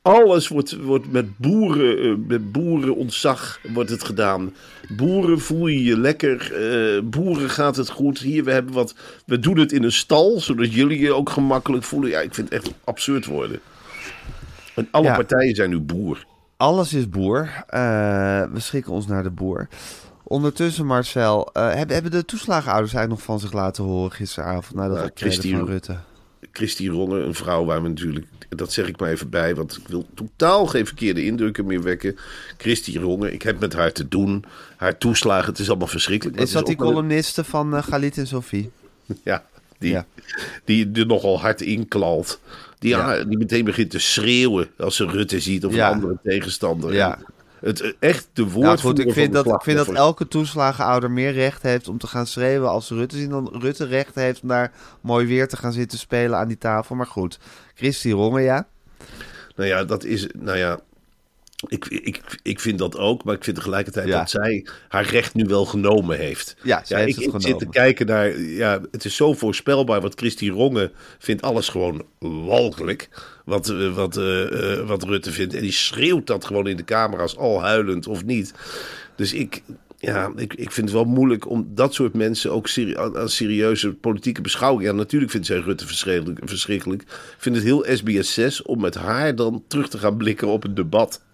Alles 0.01 0.47
wordt, 0.47 0.75
wordt 0.77 1.11
met 1.11 1.37
boeren, 1.37 1.97
eh, 1.99 2.13
met 2.27 2.51
boerenontzag 2.51 3.59
wordt 3.73 3.89
het 3.89 4.03
gedaan. 4.03 4.53
Boeren 4.95 5.39
voel 5.39 5.67
je 5.67 5.83
je 5.83 5.97
lekker. 5.99 6.51
boeren 7.03 7.49
gaat 7.49 7.75
het 7.75 7.89
goed. 7.89 8.19
Hier, 8.19 8.43
we 8.43 8.51
hebben 8.51 8.73
wat. 8.73 8.95
We 9.25 9.39
doen 9.39 9.57
het 9.57 9.71
in 9.71 9.83
een 9.83 9.91
stal, 9.91 10.39
zodat 10.39 10.73
jullie 10.73 10.99
je 10.99 11.13
ook 11.13 11.29
gemakkelijk 11.29 11.83
voelen. 11.83 12.09
Ja, 12.09 12.19
ik 12.19 12.33
vind 12.33 12.49
het 12.49 12.63
echt 12.65 12.73
absurd 12.83 13.25
worden. 13.25 13.59
En 14.75 14.87
alle 14.91 15.05
Ja. 15.05 15.15
partijen 15.15 15.55
zijn 15.55 15.69
nu 15.69 15.79
boer. 15.79 16.25
Alles 16.57 16.93
is 16.93 17.09
boer. 17.09 17.63
Eh, 17.67 17.79
we 18.51 18.59
schikken 18.59 18.91
ons 18.91 19.07
naar 19.07 19.23
de 19.23 19.29
boer. 19.29 19.67
Ondertussen, 20.23 20.85
Marcel, 20.85 21.49
eh, 21.53 21.67
hebben, 21.73 21.93
hebben 21.93 22.11
de 22.11 22.25
toeslagenouders 22.25 22.93
eigenlijk 22.93 23.09
nog 23.09 23.21
van 23.35 23.39
zich 23.39 23.53
laten 23.59 23.83
horen 23.83 24.11
gisteravond 24.11 24.75
na 24.75 24.87
dat 24.87 24.97
Ja, 24.97 25.03
optreden 25.03 25.33
Christine- 25.33 25.57
van 25.59 25.67
Rutte? 25.67 25.97
Christy 26.51 26.87
Ronge, 26.89 27.19
een 27.19 27.33
vrouw 27.33 27.65
waar 27.65 27.81
we 27.81 27.87
natuurlijk, 27.87 28.25
dat 28.49 28.73
zeg 28.73 28.87
ik 28.87 28.99
maar 28.99 29.09
even 29.09 29.29
bij, 29.29 29.55
want 29.55 29.77
ik 29.77 29.87
wil 29.87 30.05
totaal 30.13 30.65
geen 30.65 30.85
verkeerde 30.85 31.25
indrukken 31.25 31.65
meer 31.65 31.81
wekken. 31.83 32.17
Christy 32.57 32.97
Ronge, 32.99 33.31
ik 33.33 33.41
heb 33.41 33.59
met 33.59 33.73
haar 33.73 33.91
te 33.91 34.07
doen. 34.07 34.43
Haar 34.77 34.97
toeslagen, 34.97 35.49
het 35.49 35.59
is 35.59 35.69
allemaal 35.69 35.87
verschrikkelijk. 35.87 36.39
Is 36.39 36.51
dat 36.51 36.65
die 36.65 36.75
een- 36.79 36.85
columniste 36.85 37.43
van 37.43 37.75
eh 37.75 37.83
Galit 37.83 38.17
en 38.17 38.27
Sophie? 38.27 38.71
Ja, 39.23 39.43
die, 39.77 39.91
Ja. 39.91 40.05
die 40.65 40.91
er 40.93 41.05
nogal 41.05 41.39
hard 41.39 41.61
inklalt. 41.61 42.39
Die, 42.79 42.89
Ja. 42.89 43.23
die 43.23 43.37
meteen 43.37 43.65
begint 43.65 43.89
te 43.91 43.99
schreeuwen 43.99 44.67
als 44.77 44.95
ze 44.95 45.05
Rutte 45.05 45.39
ziet 45.39 45.65
of 45.65 45.73
Ja. 45.73 45.87
een 45.87 45.93
andere 45.93 46.17
tegenstander. 46.23 46.93
Ja. 46.93 47.17
Het, 47.59 47.81
eh, 47.81 47.91
echt 47.99 48.27
de 48.33 48.45
Nou 48.55 48.77
goed, 48.77 48.99
ik 48.99 49.13
vind, 49.13 49.33
dat, 49.33 49.45
ik 49.45 49.61
vind 49.61 49.77
dat 49.77 49.91
elke 49.91 50.27
toeslagenouder 50.27 51.11
meer 51.11 51.31
recht 51.31 51.61
heeft 51.61 51.87
om 51.87 51.97
te 51.97 52.07
gaan 52.07 52.27
schreeuwen 52.27 52.69
als 52.69 52.87
ze 52.87 52.95
Rutte 52.95 53.17
zien 53.17 53.29
dan 53.29 53.49
Rutte 53.61 53.85
recht 53.85 54.15
heeft 54.15 54.41
om 54.41 54.47
daar 54.47 54.71
mooi 55.01 55.27
weer 55.27 55.47
te 55.47 55.57
gaan 55.57 55.73
zitten 55.73 55.97
spelen 55.99 56.37
aan 56.37 56.47
die 56.47 56.57
tafel. 56.57 56.95
Maar 56.95 57.05
goed, 57.05 57.39
Christy 57.75 58.11
Ronge, 58.11 58.41
ja. 58.41 58.67
Nou 59.55 59.69
ja, 59.69 59.83
dat 59.83 60.03
is, 60.03 60.27
nou 60.39 60.57
ja, 60.57 60.79
Ik, 61.67 61.85
ik, 61.85 62.21
ik 62.43 62.59
vind 62.59 62.77
dat 62.79 62.97
ook, 62.97 63.23
maar 63.23 63.35
ik 63.35 63.43
vind 63.43 63.55
tegelijkertijd 63.55 64.07
Ja. 64.07 64.17
dat 64.19 64.29
zij 64.29 64.65
haar 64.87 65.05
recht 65.05 65.33
nu 65.33 65.45
wel 65.45 65.65
genomen 65.65 66.17
heeft. 66.17 66.55
Ja, 66.63 66.81
zij 66.85 67.01
heeft 67.03 67.17
ik, 67.17 67.25
het 67.25 67.33
ik 67.33 67.41
zit 67.47 67.59
te 67.59 67.69
kijken 67.69 68.05
naar, 68.05 68.39
ja, 68.39 68.81
het 68.91 69.05
is 69.05 69.15
zo 69.15 69.33
voorspelbaar, 69.33 70.01
want 70.01 70.15
Christy 70.15 70.49
Ronge 70.49 70.91
vindt 71.19 71.41
alles 71.41 71.69
gewoon 71.69 72.05
walgelijk, 72.19 73.09
wat, 73.45 73.69
eh, 73.69 73.95
wat, 73.95 74.17
eh, 74.17 74.73
eh, 74.79 74.87
wat 74.87 75.03
Rutte 75.03 75.31
vindt. 75.31 75.53
En 75.53 75.61
die 75.61 75.71
schreeuwt 75.71 76.27
dat 76.27 76.45
gewoon 76.45 76.67
in 76.67 76.77
de 76.77 76.83
camera's, 76.83 77.37
al 77.37 77.61
huilend 77.61 78.07
of 78.07 78.25
niet. 78.25 78.53
Dus 79.15 79.33
ik, 79.33 79.61
ja, 79.99 80.31
ik, 80.35 80.53
ik 80.53 80.71
vind 80.71 80.87
het 80.89 80.95
wel 80.95 81.05
moeilijk 81.05 81.49
om 81.49 81.67
dat 81.73 81.93
soort 81.93 82.13
mensen 82.13 82.51
ook 82.51 82.67
serie, 82.67 82.99
aan, 82.99 83.29
serieuze 83.29 83.93
politieke 83.93 84.41
beschouwing. 84.41 84.83
Ja, 84.89 84.91
natuurlijk 84.95 85.31
vindt 85.31 85.47
zij 85.47 85.59
Rutte 85.59 85.85
verschrikkelijk. 85.87 86.39
verschrikkelijk. 86.43 87.01
Ik 87.01 87.35
vind 87.37 87.55
het 87.55 87.63
heel 87.65 87.85
SBS 87.93 88.33
6 88.33 88.61
om 88.61 88.81
met 88.81 88.95
haar 88.95 89.35
dan 89.35 89.63
terug 89.67 89.89
te 89.89 89.97
gaan 89.97 90.17
blikken 90.17 90.47
op 90.47 90.63
het 90.63 90.75
debat. 90.75 91.25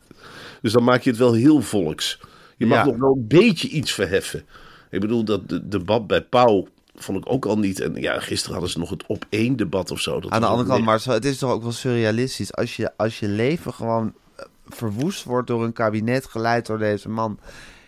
Dus 0.63 0.72
dan 0.72 0.84
maak 0.84 1.01
je 1.01 1.10
het 1.10 1.20
wel 1.20 1.34
heel 1.34 1.62
volks. 1.62 2.20
Je 2.58 2.65
mag 2.65 2.77
Ja. 2.77 2.86
nog 2.86 2.98
wel 2.98 3.12
een 3.15 3.27
beetje 3.27 3.67
iets 3.67 3.91
verheffen. 3.91 4.46
Ik 4.89 5.00
bedoel, 5.00 5.24
dat 5.24 5.50
de- 5.50 5.67
debat 5.67 6.08
bij 6.08 6.22
Pauw 6.22 6.67
vond 6.96 7.17
ik 7.17 7.32
ook 7.32 7.46
al 7.46 7.58
niet. 7.58 7.79
En 7.79 7.96
ja, 7.96 8.20
gisteren 8.20 8.51
hadden 8.53 8.72
ze 8.72 8.79
nog 8.79 8.89
het 8.89 9.03
op 9.08 9.25
één 9.29 9.55
debat 9.55 9.91
of 9.91 10.00
zo. 10.00 10.20
Dat 10.20 10.32
Aan 10.32 10.41
de 10.41 10.48
andere 10.48 10.70
kant. 10.70 10.84
Marcel, 10.86 11.13
het 11.13 11.25
is 11.25 11.38
toch 11.38 11.51
ook 11.51 11.62
wel 11.63 11.72
surrealistisch. 11.72 12.53
Als 12.53 12.75
je, 12.75 12.91
als 12.98 13.20
je 13.20 13.27
leven 13.27 13.74
gewoon 13.74 14.13
eh, 14.36 14.46
verwoest 14.67 15.24
wordt 15.24 15.48
door 15.48 15.63
een 15.63 15.74
kabinet 15.74 16.25
geleid 16.25 16.65
door 16.65 16.77
deze 16.77 17.10
man. 17.10 17.39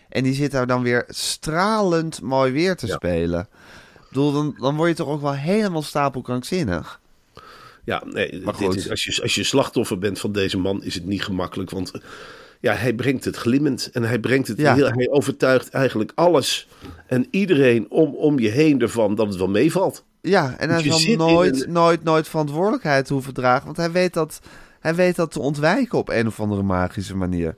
En 0.08 0.22
die 0.22 0.34
zit 0.34 0.50
daar 0.50 0.66
dan 0.66 0.82
weer 0.82 1.04
stralend 1.08 2.22
mooi 2.22 2.52
weer 2.52 2.76
te 2.76 2.86
Ja. 2.86 2.94
spelen. 2.94 3.40
Ik 3.94 4.08
bedoel, 4.08 4.32
dan, 4.32 4.56
dan 4.60 4.76
word 4.76 4.88
je 4.88 4.94
toch 4.96 5.08
ook 5.08 5.20
wel 5.20 5.34
helemaal 5.34 5.82
stapelkrankzinnig. 5.82 7.00
Ja, 7.84 8.02
nee, 8.06 8.40
Maar 8.44 8.56
dit 8.56 8.66
goed. 8.66 8.76
is, 8.76 8.90
als, 8.90 9.04
je, 9.04 9.22
als 9.22 9.34
je 9.34 9.44
slachtoffer 9.44 9.98
bent 9.98 10.18
van 10.20 10.32
deze 10.32 10.58
man, 10.58 10.82
is 10.82 10.94
het 10.94 11.04
niet 11.06 11.24
gemakkelijk. 11.24 11.70
Want 11.70 11.90
eh, 11.90 12.00
ja, 12.60 12.74
hij 12.74 12.92
brengt 12.94 13.24
het 13.24 13.36
glimmend 13.36 13.90
en 13.92 14.02
hij 14.02 14.18
brengt 14.18 14.48
het 14.48 14.58
Ja. 14.58 14.74
heel, 14.74 14.90
hij 14.90 15.08
overtuigt 15.10 15.68
eigenlijk 15.70 16.12
alles 16.14 16.68
en 17.06 17.26
iedereen 17.30 17.90
om, 17.90 18.14
om 18.14 18.38
je 18.38 18.48
heen 18.48 18.80
ervan 18.80 19.14
dat 19.14 19.26
het 19.28 19.36
wel 19.36 19.48
meevalt. 19.48 20.04
Ja, 20.20 20.54
en 20.58 20.70
hij 20.70 20.82
zal 20.82 21.16
nooit, 21.16 21.64
een- 21.66 21.72
nooit, 21.72 22.02
nooit 22.02 22.28
verantwoordelijkheid 22.28 23.08
hoeven 23.08 23.34
dragen. 23.34 23.64
Want 23.64 23.76
hij 23.76 23.90
weet, 23.92 24.12
dat, 24.14 24.40
hij 24.80 24.94
weet 24.94 25.16
dat 25.16 25.30
te 25.32 25.40
ontwijken 25.40 25.98
op 25.98 26.08
een 26.08 26.26
of 26.26 26.40
andere 26.40 26.62
magische 26.62 27.16
manier. 27.16 27.56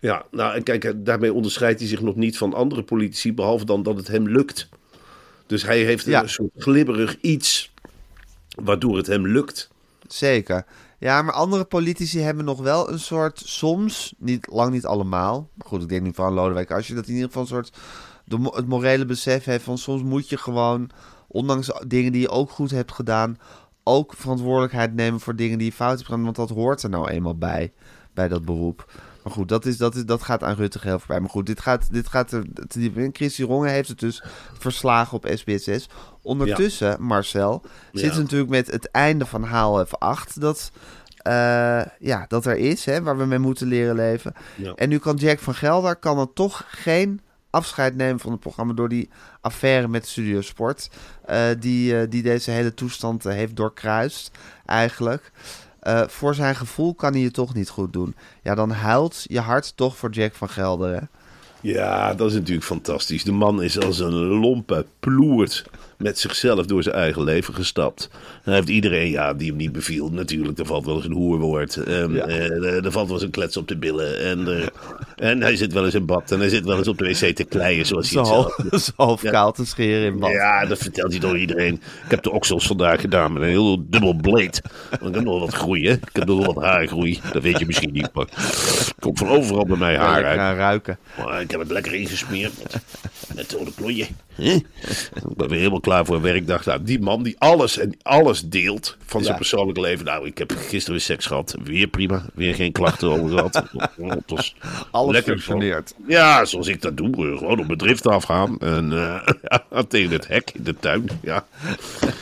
Ja, 0.00 0.24
nou 0.30 0.54
en 0.54 0.62
kijk, 0.62 0.92
daarmee 0.96 1.32
onderscheidt 1.32 1.80
hij 1.80 1.88
zich 1.88 2.00
nog 2.00 2.16
niet 2.16 2.38
van 2.38 2.54
andere 2.54 2.82
politici, 2.82 3.34
behalve 3.34 3.64
dan 3.64 3.82
dat 3.82 3.96
het 3.96 4.08
hem 4.08 4.28
lukt. 4.28 4.68
Dus 5.46 5.62
hij 5.62 5.78
heeft 5.78 6.04
Ja. 6.04 6.22
een 6.22 6.28
soort 6.28 6.50
glibberig 6.56 7.16
iets 7.20 7.72
waardoor 8.64 8.96
het 8.96 9.06
hem 9.06 9.26
lukt. 9.26 9.70
Zeker. 10.06 10.64
Ja, 10.98 11.22
maar 11.22 11.34
andere 11.34 11.64
politici 11.64 12.20
hebben 12.20 12.44
nog 12.44 12.60
wel 12.60 12.90
een 12.90 13.00
soort, 13.00 13.42
soms, 13.44 14.14
niet, 14.18 14.46
lang 14.50 14.72
niet 14.72 14.86
allemaal. 14.86 15.48
Goed, 15.58 15.82
ik 15.82 15.88
denk 15.88 16.02
nu 16.02 16.10
van 16.14 16.32
Lodewijk 16.32 16.70
als 16.70 16.86
je 16.86 16.94
dat 16.94 17.06
in 17.06 17.12
ieder 17.12 17.26
geval 17.26 17.42
een 17.42 17.48
soort, 17.48 17.76
de, 18.24 18.50
het 18.54 18.66
morele 18.66 19.04
besef 19.04 19.44
heeft 19.44 19.64
van 19.64 19.78
soms 19.78 20.02
moet 20.02 20.28
je 20.28 20.36
gewoon, 20.36 20.90
ondanks 21.26 21.70
dingen 21.86 22.12
die 22.12 22.20
je 22.20 22.28
ook 22.28 22.50
goed 22.50 22.70
hebt 22.70 22.92
gedaan, 22.92 23.38
ook 23.82 24.14
verantwoordelijkheid 24.16 24.94
nemen 24.94 25.20
voor 25.20 25.36
dingen 25.36 25.58
die 25.58 25.66
je 25.66 25.72
fout 25.72 25.96
hebt 25.96 26.04
gedaan. 26.04 26.24
Want 26.24 26.36
dat 26.36 26.50
hoort 26.50 26.82
er 26.82 26.90
nou 26.90 27.08
eenmaal 27.08 27.38
bij, 27.38 27.72
bij 28.14 28.28
dat 28.28 28.44
beroep. 28.44 28.92
Maar 29.28 29.36
goed, 29.36 29.48
dat, 29.48 29.66
is, 29.66 29.76
dat, 29.76 29.94
is, 29.94 30.04
dat 30.04 30.22
gaat 30.22 30.42
aan 30.42 30.54
Rutte 30.54 30.78
geheel 30.78 30.98
voorbij. 30.98 31.20
Maar 31.20 31.30
goed, 31.30 31.46
dit 31.46 31.60
gaat, 31.60 31.92
dit 31.92 32.08
gaat 32.08 32.32
er 32.32 32.44
te 32.68 32.78
diep 32.78 32.96
in. 32.96 33.10
Christy 33.12 33.42
Ronge 33.42 33.68
heeft 33.68 33.88
het 33.88 33.98
dus 33.98 34.22
verslagen 34.58 35.16
op 35.16 35.26
SBS6. 35.26 35.84
Ondertussen, 36.22 37.02
Marcel, 37.02 37.62
zit 37.92 38.16
natuurlijk 38.16 38.50
met 38.50 38.70
het 38.70 38.90
einde 38.90 39.26
van 39.26 39.44
HLF 39.44 39.94
8. 39.94 40.40
Dat, 40.40 40.70
eh, 41.16 41.80
ja, 41.98 42.24
dat 42.28 42.46
er 42.46 42.56
is, 42.56 42.84
hè, 42.84 43.02
waar 43.02 43.16
we 43.18 43.24
mee 43.24 43.38
moeten 43.38 43.66
leren 43.66 43.94
leven. 43.94 44.32
Ja. 44.56 44.72
En 44.74 44.88
nu 44.88 44.98
kan 44.98 45.16
Jack 45.16 45.38
van 45.38 45.54
Gelder 45.54 45.96
kan 45.96 46.16
dan 46.16 46.32
toch 46.32 46.64
geen 46.68 47.20
afscheid 47.50 47.96
nemen 47.96 48.20
van 48.20 48.30
het 48.30 48.40
programma 48.40 48.72
door 48.72 48.88
die 48.88 49.10
affaire 49.40 49.88
met 49.88 50.06
Studio 50.06 50.40
Sport. 50.40 50.90
eh, 51.24 51.44
die, 51.58 52.00
eh, 52.00 52.10
die 52.10 52.22
deze 52.22 52.50
hele 52.50 52.74
toestand 52.74 53.24
heeft 53.24 53.56
doorkruist, 53.56 54.30
eigenlijk. 54.66 55.30
Eh, 55.88 56.02
voor 56.06 56.34
zijn 56.34 56.54
gevoel 56.54 56.94
kan 56.94 57.12
hij 57.12 57.22
het 57.22 57.32
toch 57.34 57.54
niet 57.54 57.68
goed 57.68 57.92
doen. 57.92 58.14
Ja, 58.42 58.54
dan 58.54 58.70
huilt 58.70 59.24
je 59.26 59.40
hart 59.40 59.76
toch 59.76 59.96
voor 59.96 60.10
Jack 60.10 60.34
van 60.34 60.48
Gelder. 60.48 61.08
Ja, 61.60 62.14
dat 62.14 62.28
is 62.30 62.36
natuurlijk 62.36 62.66
fantastisch. 62.66 63.24
De 63.24 63.32
man 63.32 63.62
is 63.62 63.80
als 63.80 63.98
een 63.98 64.14
lompe 64.14 64.86
ploert 65.00 65.64
met 65.98 66.18
zichzelf 66.18 66.66
door 66.66 66.82
zijn 66.82 66.94
eigen 66.94 67.24
leven 67.24 67.54
gestapt. 67.54 68.10
Hij 68.42 68.54
heeft 68.54 68.68
iedereen, 68.68 69.10
ja, 69.10 69.34
die 69.34 69.48
hem 69.48 69.56
niet 69.56 69.72
beviel. 69.72 70.08
Natuurlijk, 70.10 70.58
er 70.58 70.66
valt 70.66 70.84
wel 70.86 70.96
eens 70.96 71.04
een 71.04 71.12
hoerwoord. 71.12 71.74
Ja. 71.86 72.08
eh, 72.26 72.84
er 72.84 72.92
valt 72.92 73.06
wel 73.06 73.16
eens 73.16 73.24
een 73.24 73.30
klets 73.30 73.56
op 73.56 73.68
de 73.68 73.76
billen. 73.76 74.20
En, 74.20 74.58
eh, 74.60 74.66
en 75.30 75.40
hij 75.42 75.56
zit 75.56 75.72
wel 75.72 75.84
eens 75.84 75.94
in 75.94 76.06
bad. 76.06 76.30
En 76.30 76.38
hij 76.38 76.48
zit 76.48 76.64
wel 76.64 76.78
eens 76.78 76.88
op 76.88 76.98
de 76.98 77.04
wc 77.04 77.34
te 77.36 77.44
kleien, 77.44 77.86
zoals 77.86 78.10
hij 78.10 78.24
zelf 78.24 78.56
half 78.96 79.22
Ja. 79.22 79.30
kaal 79.30 79.52
te 79.52 79.64
scheren 79.66 80.06
in 80.06 80.18
bad. 80.18 80.30
Ja, 80.30 80.66
dat 80.66 80.78
vertelt 80.78 81.10
hij 81.10 81.20
door 81.20 81.38
iedereen. 81.38 81.74
Ik 82.04 82.10
heb 82.10 82.22
de 82.22 82.30
oksels 82.30 82.66
vandaag 82.66 83.00
gedaan 83.00 83.32
met 83.32 83.42
een 83.42 83.48
heel 83.48 83.84
dubbel 83.88 84.14
bleed. 84.14 84.60
Want 84.90 85.06
ik 85.08 85.14
heb 85.14 85.24
nog 85.24 85.40
wat 85.40 85.54
groei, 85.54 85.86
hè. 85.86 85.92
Ik 85.92 86.08
heb 86.12 86.26
nog 86.26 86.46
wat 86.54 86.64
haargroei. 86.64 87.20
Dat 87.32 87.42
weet 87.42 87.58
je 87.58 87.66
misschien 87.66 87.92
niet, 87.92 88.08
maar 88.12 88.26
komt 88.98 89.18
van 89.18 89.28
overal 89.28 89.66
bij 89.66 89.76
mij 89.76 89.96
haar 89.96 90.24
uit. 90.24 90.56
ruiken. 90.56 90.98
Maar 91.26 91.40
ik 91.40 91.50
heb 91.50 91.60
het 91.60 91.70
lekker 91.70 91.94
ingesmeerd. 91.94 92.52
Met 93.34 93.56
oude 93.56 93.70
klooien. 93.76 94.06
Ik 94.38 95.36
ben 95.36 95.48
weer 95.48 95.58
helemaal 95.58 95.80
klaar 95.80 96.04
voor 96.06 96.16
een 96.16 96.22
werkdag. 96.22 96.64
Nou, 96.64 96.82
die 96.82 97.00
man 97.00 97.22
die 97.22 97.36
alles 97.38 97.78
en 97.78 97.96
alles 98.02 98.40
deelt 98.42 98.96
van 99.06 99.20
zijn 99.20 99.32
Ja. 99.32 99.38
persoonlijk 99.38 99.78
leven. 99.78 100.04
Nou, 100.04 100.26
ik 100.26 100.38
heb 100.38 100.52
gisteren 100.56 100.90
weer 100.90 101.00
seks 101.00 101.26
gehad. 101.26 101.56
Weer 101.64 101.86
prima. 101.86 102.24
Weer 102.34 102.54
geen 102.54 102.72
klachten 102.72 103.08
over 103.08 103.28
gehad. 103.28 103.62
Alles 104.90 105.12
lekker 105.12 105.32
functioneert. 105.32 105.94
Ja, 106.06 106.44
zoals 106.44 106.66
ik 106.66 106.82
dat 106.82 106.96
doe. 106.96 107.30
eh, 107.30 107.38
Gewoon 107.38 107.58
op 107.60 107.66
mijn 107.66 107.78
drift 107.78 108.06
afgaan. 108.06 108.58
En 108.58 108.92
eh, 108.92 109.80
tegen 109.88 110.10
het 110.12 110.28
hek 110.28 110.50
in 110.54 110.62
de 110.62 110.74
tuin. 110.80 111.08
Ja. 111.22 111.46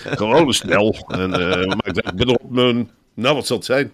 Gewoon 0.05 0.53
snel. 0.53 0.97
En, 1.09 1.33
eh, 1.53 1.73
ik 1.85 2.15
ben 2.17 2.29
op 2.29 2.51
mijn... 2.51 2.91
Nou, 3.15 3.35
wat 3.35 3.47
zal 3.47 3.57
het 3.57 3.67
zijn? 3.67 3.93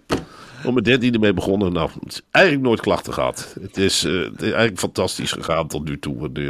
Om 0.65 0.73
mijn 0.73 0.85
dertiende 0.85 1.19
mee 1.19 1.33
begonnen. 1.33 1.73
Nou, 1.73 1.89
eigenlijk 2.31 2.65
nooit 2.65 2.79
klachten 2.79 3.13
gehad. 3.13 3.55
Het 3.61 3.77
is, 3.77 4.03
eh, 4.03 4.13
het 4.13 4.41
is 4.41 4.47
eigenlijk 4.47 4.79
fantastisch 4.79 5.31
gegaan 5.31 5.67
tot 5.67 5.87
nu 5.87 5.99
toe. 5.99 6.29
Eh, 6.33 6.49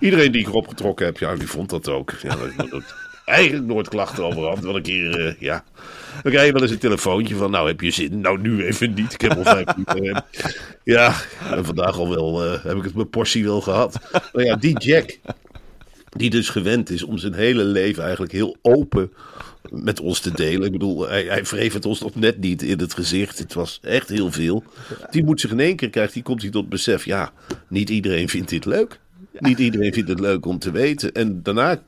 iedereen 0.00 0.32
die 0.32 0.40
ik 0.40 0.46
erop 0.46 0.68
getrokken 0.68 1.06
heb, 1.06 1.18
ja, 1.18 1.34
die 1.36 1.48
vond 1.48 1.70
dat 1.70 1.88
ook. 1.88 2.12
Ja, 2.22 2.36
dat, 2.56 2.94
eigenlijk 3.24 3.66
nooit 3.66 3.88
klachten 3.88 4.24
over 4.24 4.42
had. 4.42 4.58
Wel 4.58 4.76
een 4.76 4.82
keer, 4.82 5.26
eh, 5.26 5.34
ja. 5.40 5.64
Dan 6.22 6.32
krijg 6.32 6.52
wel 6.52 6.62
eens 6.62 6.70
een 6.70 6.78
telefoontje 6.78 7.34
van, 7.36 7.50
nou 7.50 7.66
heb 7.68 7.80
je 7.80 7.90
zin? 7.90 8.20
Nou, 8.20 8.40
nu 8.40 8.64
even 8.64 8.94
niet. 8.94 9.12
Ik 9.12 9.20
heb 9.20 9.32
al 9.36 9.42
vijf 9.44 9.66
minuten. 9.76 10.14
eh. 10.14 10.50
Ja, 10.84 11.14
en 11.50 11.64
vandaag 11.64 11.98
al 11.98 12.08
wel, 12.08 12.40
heb 12.40 12.76
ik 12.76 12.84
het 12.84 12.94
mijn 12.94 13.10
portie 13.10 13.44
wel 13.44 13.60
gehad. 13.60 13.98
Maar 14.32 14.44
ja, 14.44 14.56
die 14.56 14.78
Jack, 14.78 15.18
die 16.16 16.30
dus 16.30 16.48
gewend 16.48 16.90
is 16.90 17.02
om 17.02 17.18
zijn 17.18 17.34
hele 17.34 17.64
leven 17.64 18.02
eigenlijk 18.02 18.32
heel 18.32 18.56
open 18.62 19.12
met 19.70 20.00
ons 20.00 20.20
te 20.20 20.30
delen. 20.30 20.66
Ik 20.66 20.72
bedoel, 20.72 21.08
hij, 21.08 21.24
hij 21.24 21.42
wreef 21.42 21.72
het 21.72 21.86
ons 21.86 22.00
nog 22.00 22.14
net 22.14 22.38
niet 22.38 22.62
in 22.62 22.78
het 22.78 22.94
gezicht. 22.94 23.38
Het 23.38 23.54
was 23.54 23.78
echt 23.82 24.08
heel 24.08 24.32
veel. 24.32 24.64
Die 25.10 25.24
moet 25.24 25.40
zich 25.40 25.50
in 25.50 25.60
één 25.60 25.76
keer 25.76 25.90
krijgen, 25.90 26.12
die 26.12 26.22
komt 26.22 26.42
hij 26.42 26.50
tot 26.50 26.68
besef. 26.68 27.04
Ja, 27.04 27.32
niet 27.68 27.90
iedereen 27.90 28.28
vindt 28.28 28.48
dit 28.48 28.64
leuk. 28.64 29.00
Niet 29.38 29.58
iedereen 29.58 29.92
vindt 29.92 30.08
het 30.08 30.20
leuk 30.20 30.46
om 30.46 30.58
te 30.58 30.70
weten. 30.70 31.12
En 31.12 31.42
daarna 31.42 31.82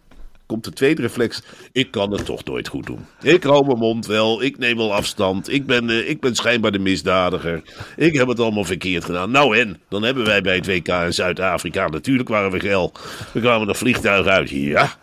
komt 0.47 0.65
de 0.65 0.73
tweede 0.73 1.03
reflex. 1.03 1.43
Ik 1.73 1.91
kan 1.91 2.13
het 2.13 2.25
toch 2.25 2.45
nooit 2.45 2.69
goed 2.69 2.87
doen. 2.87 3.07
Ik 3.23 3.43
hou 3.43 3.67
mijn 3.67 3.79
mond 3.79 4.07
wel. 4.07 4.43
Ik 4.43 4.59
neem 4.59 4.77
wel 4.77 4.95
afstand. 4.95 5.53
Ik 5.53 5.67
ben, 5.67 5.91
eh, 5.91 6.09
ik 6.09 6.21
ben 6.21 6.35
schijnbaar 6.35 6.73
de 6.73 6.79
misdadiger. 6.79 7.63
Ik 7.97 8.15
heb 8.15 8.29
het 8.29 8.41
allemaal 8.41 8.65
verkeerd 8.65 9.05
gedaan. 9.05 9.31
Nou 9.31 9.59
en? 9.59 9.81
Dan 9.89 10.03
hebben 10.03 10.25
wij 10.25 10.41
bij 10.41 10.55
het 10.55 10.67
WK 10.67 10.89
in 10.89 11.15
Zuid-Afrika. 11.15 11.89
Natuurlijk 11.89 12.29
waren 12.29 12.51
we 12.51 12.61
geil. 12.61 12.93
We 13.33 13.41
kwamen 13.41 13.69
er 13.69 13.77
vliegtuig 13.77 14.27
uit. 14.27 14.51
Ja. 14.51 14.97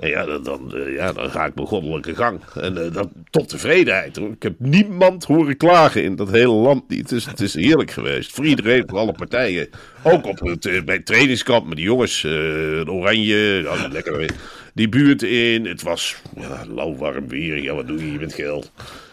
En 0.00 0.08
ja, 0.08 0.24
dan, 0.24 0.42
dan, 0.42 0.74
eh, 0.74 0.94
ja, 0.94 1.12
dan 1.12 1.30
ga 1.30 1.46
ik 1.46 1.54
mijn 1.54 1.66
goddelijke 1.66 2.14
gang. 2.14 2.40
En 2.54 2.84
eh, 2.84 2.92
dat, 2.92 3.08
tot 3.30 3.48
tevredenheid. 3.48 4.16
Ik 4.16 4.42
heb 4.42 4.54
niemand 4.58 5.24
horen 5.24 5.56
klagen 5.56 6.02
in 6.02 6.16
dat 6.16 6.30
hele 6.30 6.52
land 6.52 6.88
niet. 6.88 7.08
Dus 7.08 7.26
het 7.26 7.40
is 7.40 7.54
heerlijk 7.54 7.90
geweest. 7.90 8.32
Voor 8.32 8.44
iedereen, 8.44 8.84
voor 8.86 8.98
alle 8.98 9.12
partijen. 9.12 9.68
Ook 10.02 10.26
op 10.26 10.40
het, 10.40 10.66
eh, 10.66 10.82
bij 10.82 10.94
het 10.94 11.06
trainingskamp 11.06 11.66
met 11.66 11.76
die 11.76 11.86
jongens. 11.86 12.20
de 12.20 12.84
oranje. 12.86 13.68
Lekker. 13.92 14.34
Die 14.80 14.88
buurt 14.88 15.22
in. 15.22 15.66
Het 15.66 15.82
was 15.82 16.16
ja, 16.36 16.64
lauw 16.74 16.96
warm 16.96 17.28
weer. 17.28 17.62
Ja, 17.62 17.74
wat 17.74 17.86
doe 17.86 17.98
je 17.98 18.04
hier 18.10 18.20
met 18.20 18.34
geld? 18.34 18.72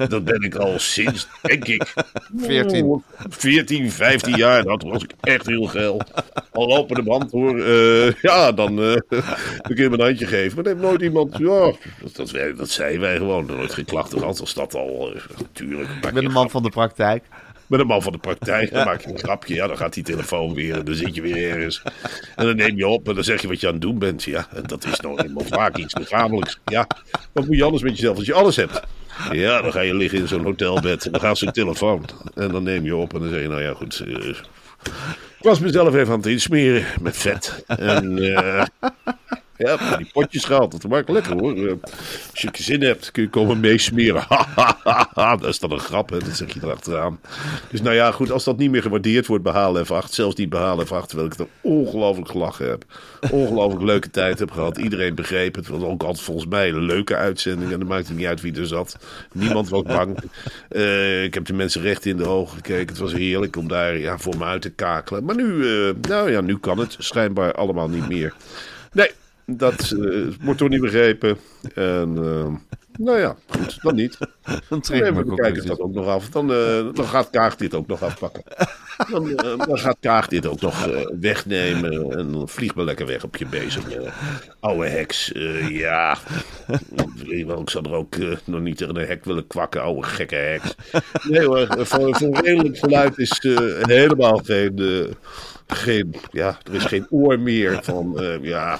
Dat 0.09 0.23
ben 0.23 0.41
ik 0.41 0.55
al 0.55 0.79
sinds, 0.79 1.27
denk 1.41 1.65
ik... 1.67 1.93
14. 2.37 3.03
14, 3.29 3.91
15 3.91 4.35
jaar. 4.35 4.63
Dat 4.63 4.83
was 4.83 5.03
ik 5.03 5.11
echt 5.21 5.45
heel 5.45 5.65
geil. 5.65 6.01
Al 6.51 6.67
lopende 6.67 7.01
band 7.03 7.31
hoor. 7.31 7.59
Eh, 7.63 8.13
ja, 8.21 8.51
dan 8.51 8.79
eh 8.81 8.95
een 9.61 9.75
keer 9.75 9.89
mijn 9.89 10.01
handje 10.01 10.25
geven. 10.27 10.55
Maar 10.55 10.63
dan 10.63 10.73
heeft 10.73 10.85
nooit 10.85 11.01
iemand... 11.01 11.37
Ja, 11.37 11.73
dat, 12.01 12.15
dat, 12.15 12.31
wij- 12.31 12.53
dat 12.55 12.69
zeiden 12.69 13.01
wij 13.01 13.17
gewoon. 13.17 13.45
Nooit 13.45 13.73
gehad. 13.73 14.23
Als 14.39 14.53
dat 14.53 14.75
al... 14.75 15.11
eh, 15.15 15.21
natuurlijk. 15.41 15.89
Ik 15.89 16.13
ben 16.13 16.23
de 16.23 16.29
man 16.29 16.49
van 16.49 16.63
de 16.63 16.69
praktijk. 16.69 17.23
Met 17.67 17.79
een 17.79 17.87
man 17.87 18.01
van 18.01 18.11
de 18.11 18.17
praktijk, 18.17 18.71
dan 18.71 18.85
maak 18.85 19.01
je 19.01 19.09
een 19.09 19.19
grapje. 19.19 19.53
Ja, 19.53 19.67
dan 19.67 19.77
gaat 19.77 19.93
die 19.93 20.03
telefoon 20.03 20.53
weer 20.53 20.75
en 20.75 20.85
dan 20.85 20.95
zit 20.95 21.15
je 21.15 21.21
weer 21.21 21.51
ergens. 21.51 21.81
En 22.35 22.45
dan 22.45 22.55
neem 22.55 22.77
je 22.77 22.87
op 22.87 23.07
en 23.07 23.15
dan 23.15 23.23
zeg 23.23 23.41
je 23.41 23.47
wat 23.47 23.59
je 23.59 23.67
aan 23.67 23.73
het 23.73 23.81
doen 23.81 23.99
bent. 23.99 24.23
Ja, 24.23 24.47
en 24.55 24.63
dat 24.63 24.85
is 24.85 24.99
nou 24.99 25.21
eenmaal 25.21 25.43
vaak 25.43 25.77
iets 25.77 25.95
lichamelijks. 25.95 26.59
Ja, 26.65 26.87
wat 27.31 27.45
moet 27.45 27.55
je 27.57 27.63
anders 27.63 27.83
met 27.83 27.91
jezelf 27.95 28.17
als 28.17 28.25
je 28.25 28.33
alles 28.33 28.55
hebt? 28.55 28.81
Ja, 29.31 29.61
dan 29.61 29.71
ga 29.71 29.81
je 29.81 29.95
liggen 29.95 30.19
in 30.19 30.27
zo'n 30.27 30.43
hotelbed. 30.43 31.05
En 31.05 31.11
dan 31.11 31.21
gaat 31.21 31.37
zijn 31.37 31.51
telefoon. 31.51 32.05
En 32.35 32.51
dan 32.51 32.63
neem 32.63 32.83
je 32.85 32.95
op 32.95 33.13
en 33.13 33.19
dan 33.19 33.29
zeg 33.29 33.41
je, 33.41 33.47
nou 33.47 33.61
ja, 33.61 33.73
goed. 33.73 33.99
eh, 34.07 34.27
ik 35.37 35.43
was 35.43 35.59
mezelf 35.59 35.95
even 35.95 36.11
aan 36.13 36.17
het 36.19 36.25
insmeren 36.27 36.85
met 37.01 37.17
vet. 37.17 37.63
En 37.67 38.35
eh, 38.35 38.65
ja, 39.57 39.97
die 39.97 40.09
potjes 40.13 40.45
gehaald. 40.45 40.71
Dat 40.71 40.91
maakt 40.91 41.09
lekker 41.09 41.33
hoor. 41.39 41.55
Eh, 41.55 41.71
Als 42.31 42.41
je 42.41 42.49
zin 42.51 42.81
hebt, 42.81 43.11
kun 43.11 43.23
je 43.23 43.29
komen 43.29 43.59
meesmeren. 43.59 44.25
dat 45.13 45.45
is 45.45 45.59
dan 45.59 45.71
een 45.71 45.79
grap, 45.79 46.09
hè? 46.09 46.19
dat 46.19 46.35
zeg 46.35 46.53
je 46.53 46.59
erachteraan. 46.63 47.19
Dus 47.69 47.81
nou 47.81 47.95
ja, 47.95 48.11
goed, 48.11 48.31
als 48.31 48.43
dat 48.43 48.57
niet 48.57 48.71
meer 48.71 48.81
gewaardeerd 48.81 49.27
wordt 49.27 49.43
bij 49.43 49.53
HLF8, 49.53 50.09
zelfs 50.09 50.35
niet 50.35 50.49
bij 50.49 50.75
HLF8, 50.75 51.05
terwijl 51.07 51.27
ik 51.27 51.39
er 51.39 51.47
ongelooflijk 51.61 52.29
gelachen 52.29 52.69
heb. 52.69 52.83
Ongelooflijk 53.31 53.83
leuke 53.83 54.09
tijd 54.09 54.39
heb 54.39 54.51
gehad. 54.51 54.77
Iedereen 54.77 55.15
begreep 55.15 55.55
het. 55.55 55.67
Het 55.67 55.79
was 55.79 55.89
ook 55.89 56.03
altijd 56.03 56.23
volgens 56.23 56.47
mij 56.47 56.69
een 56.69 56.85
leuke 56.85 57.15
uitzending. 57.15 57.71
En 57.71 57.79
dan 57.79 57.87
maakte 57.87 58.07
het 58.07 58.17
niet 58.17 58.27
uit 58.27 58.41
wie 58.41 58.55
er 58.59 58.67
zat. 58.67 58.97
Niemand 59.31 59.69
was 59.69 59.81
bang. 59.81 60.17
Eh, 60.69 61.23
ik 61.23 61.33
heb 61.33 61.45
de 61.45 61.53
mensen 61.53 61.81
recht 61.81 62.05
in 62.05 62.17
de 62.17 62.27
ogen 62.27 62.55
gekeken. 62.55 62.87
Het 62.87 62.97
was 62.97 63.13
heerlijk 63.13 63.55
om 63.55 63.67
daar 63.67 63.97
ja, 63.97 64.17
voor 64.17 64.37
me 64.37 64.43
uit 64.43 64.61
te 64.61 64.69
kakelen. 64.69 65.23
Maar 65.23 65.35
nu, 65.35 65.67
eh, 65.67 65.93
nou 66.01 66.31
ja, 66.31 66.41
nu 66.41 66.57
kan 66.57 66.79
het 66.79 66.95
schijnbaar 66.99 67.53
allemaal 67.53 67.89
niet 67.89 68.07
meer. 68.07 68.33
Nee, 68.91 69.11
dat 69.47 69.91
eh, 69.91 70.27
wordt 70.41 70.59
toch 70.59 70.69
niet 70.69 70.81
begrepen. 70.81 71.37
En 71.73 72.17
eh, 72.17 72.53
nou 73.05 73.19
ja, 73.19 73.35
goed, 73.47 73.77
dan 73.81 73.95
niet. 73.95 74.17
Dan 74.69 74.81
trek 74.81 75.13
mijn 75.13 75.35
kijken 75.35 75.65
dat 75.65 75.79
ook 75.79 75.93
nog 75.93 76.07
af. 76.07 76.29
Dan, 76.29 76.51
eh, 76.53 76.85
dan 76.93 77.05
gaat 77.05 77.29
Kaag 77.29 77.55
dit 77.55 77.73
ook 77.73 77.87
nog 77.87 78.03
afpakken. 78.03 78.43
Dan, 79.11 79.37
eh, 79.37 79.57
dan 79.67 79.77
gaat 79.79 79.97
Kaag 79.99 80.27
dit 80.27 80.45
ook 80.45 80.61
nog 80.61 80.87
eh, 80.87 81.05
wegnemen. 81.19 82.17
En 82.17 82.31
dan 82.31 82.49
vlieg 82.49 82.75
maar 82.75 82.85
lekker 82.85 83.05
weg 83.05 83.23
op 83.23 83.35
je 83.35 83.45
bezem. 83.45 83.83
eh. 83.89 84.11
oude 84.59 84.87
heks, 84.87 85.31
eh, 85.31 85.69
ja. 85.69 86.17
Ik 87.25 87.69
zou 87.69 87.85
er 87.89 87.93
ook 87.95 88.15
eh, 88.15 88.27
nog 88.45 88.61
niet 88.61 88.77
tegen 88.77 88.95
een 88.95 89.07
hek 89.07 89.25
willen 89.25 89.47
kwakken, 89.47 89.81
oude 89.81 90.07
gekke 90.07 90.35
heks. 90.35 90.75
Nee 91.29 91.45
hoor, 91.45 91.57
eh, 91.67 91.85
voor, 91.85 92.15
voor 92.15 92.37
redelijk 92.43 92.77
geluid 92.77 93.17
is 93.17 93.39
eh, 93.39 93.55
helemaal 93.81 94.37
geen, 94.43 94.77
eh, 94.77 95.13
geen... 95.77 96.15
Ja, 96.31 96.57
er 96.63 96.73
is 96.75 96.85
geen 96.85 97.07
oor 97.09 97.39
meer 97.39 97.79
van... 97.83 98.19
eh, 98.19 98.43
ja, 98.43 98.79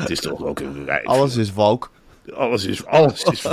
het 0.00 0.10
is 0.10 0.20
toch 0.20 0.44
ook 0.44 0.60
een 0.60 0.84
wijf. 0.84 1.06
Alles 1.06 1.36
is 1.36 1.52
woke. 1.52 1.88
Alles 2.34 2.64
is, 2.64 2.86
alles 2.86 3.22
is 3.22 3.46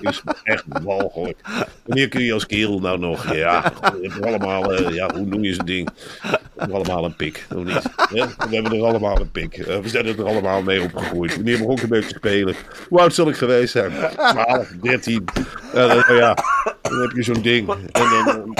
is 0.00 0.22
echt 0.42 0.64
walgelijk. 0.82 1.38
Wanneer 1.84 2.08
kun 2.08 2.22
je 2.22 2.32
als 2.32 2.46
kerel 2.46 2.80
nou 2.80 2.98
nog, 2.98 3.34
ja, 3.34 3.72
je 4.00 4.08
hebt 4.08 4.16
er 4.16 4.26
allemaal, 4.26 4.74
eh, 4.74 4.94
ja, 4.94 5.10
hoe 5.14 5.26
noem 5.26 5.44
je 5.44 5.54
zo'n 5.54 5.66
ding? 5.66 5.88
We 6.22 6.38
hebben 6.56 6.76
allemaal 6.76 7.04
een 7.04 7.16
pik, 7.16 7.46
of 7.54 7.64
niet? 7.64 7.82
We 8.10 8.54
hebben 8.54 8.72
er 8.72 8.84
allemaal 8.84 9.20
een 9.20 9.30
pik. 9.30 9.56
Eh, 9.56 9.78
we 9.78 9.88
zijn 9.88 10.06
er 10.06 10.24
allemaal 10.24 10.62
mee 10.62 10.82
opgegroeid. 10.82 11.34
Wanneer 11.34 11.58
begon 11.58 11.76
ik 11.76 11.82
een 11.82 11.88
beetje 11.88 12.10
te 12.10 12.16
spelen? 12.16 12.54
Hoe 12.88 13.00
oud 13.00 13.14
zal 13.14 13.28
ik 13.28 13.36
geweest 13.36 13.72
zijn? 13.72 13.92
12, 14.16 14.68
13. 14.80 15.24
En 15.72 15.88
dan, 15.88 15.96
nou 15.96 16.16
ja, 16.16 16.36
dan 16.82 17.00
heb 17.00 17.10
je 17.10 17.22
zo'n 17.22 17.42
ding. 17.42 17.68
En 17.70 18.24
dan, 18.24 18.54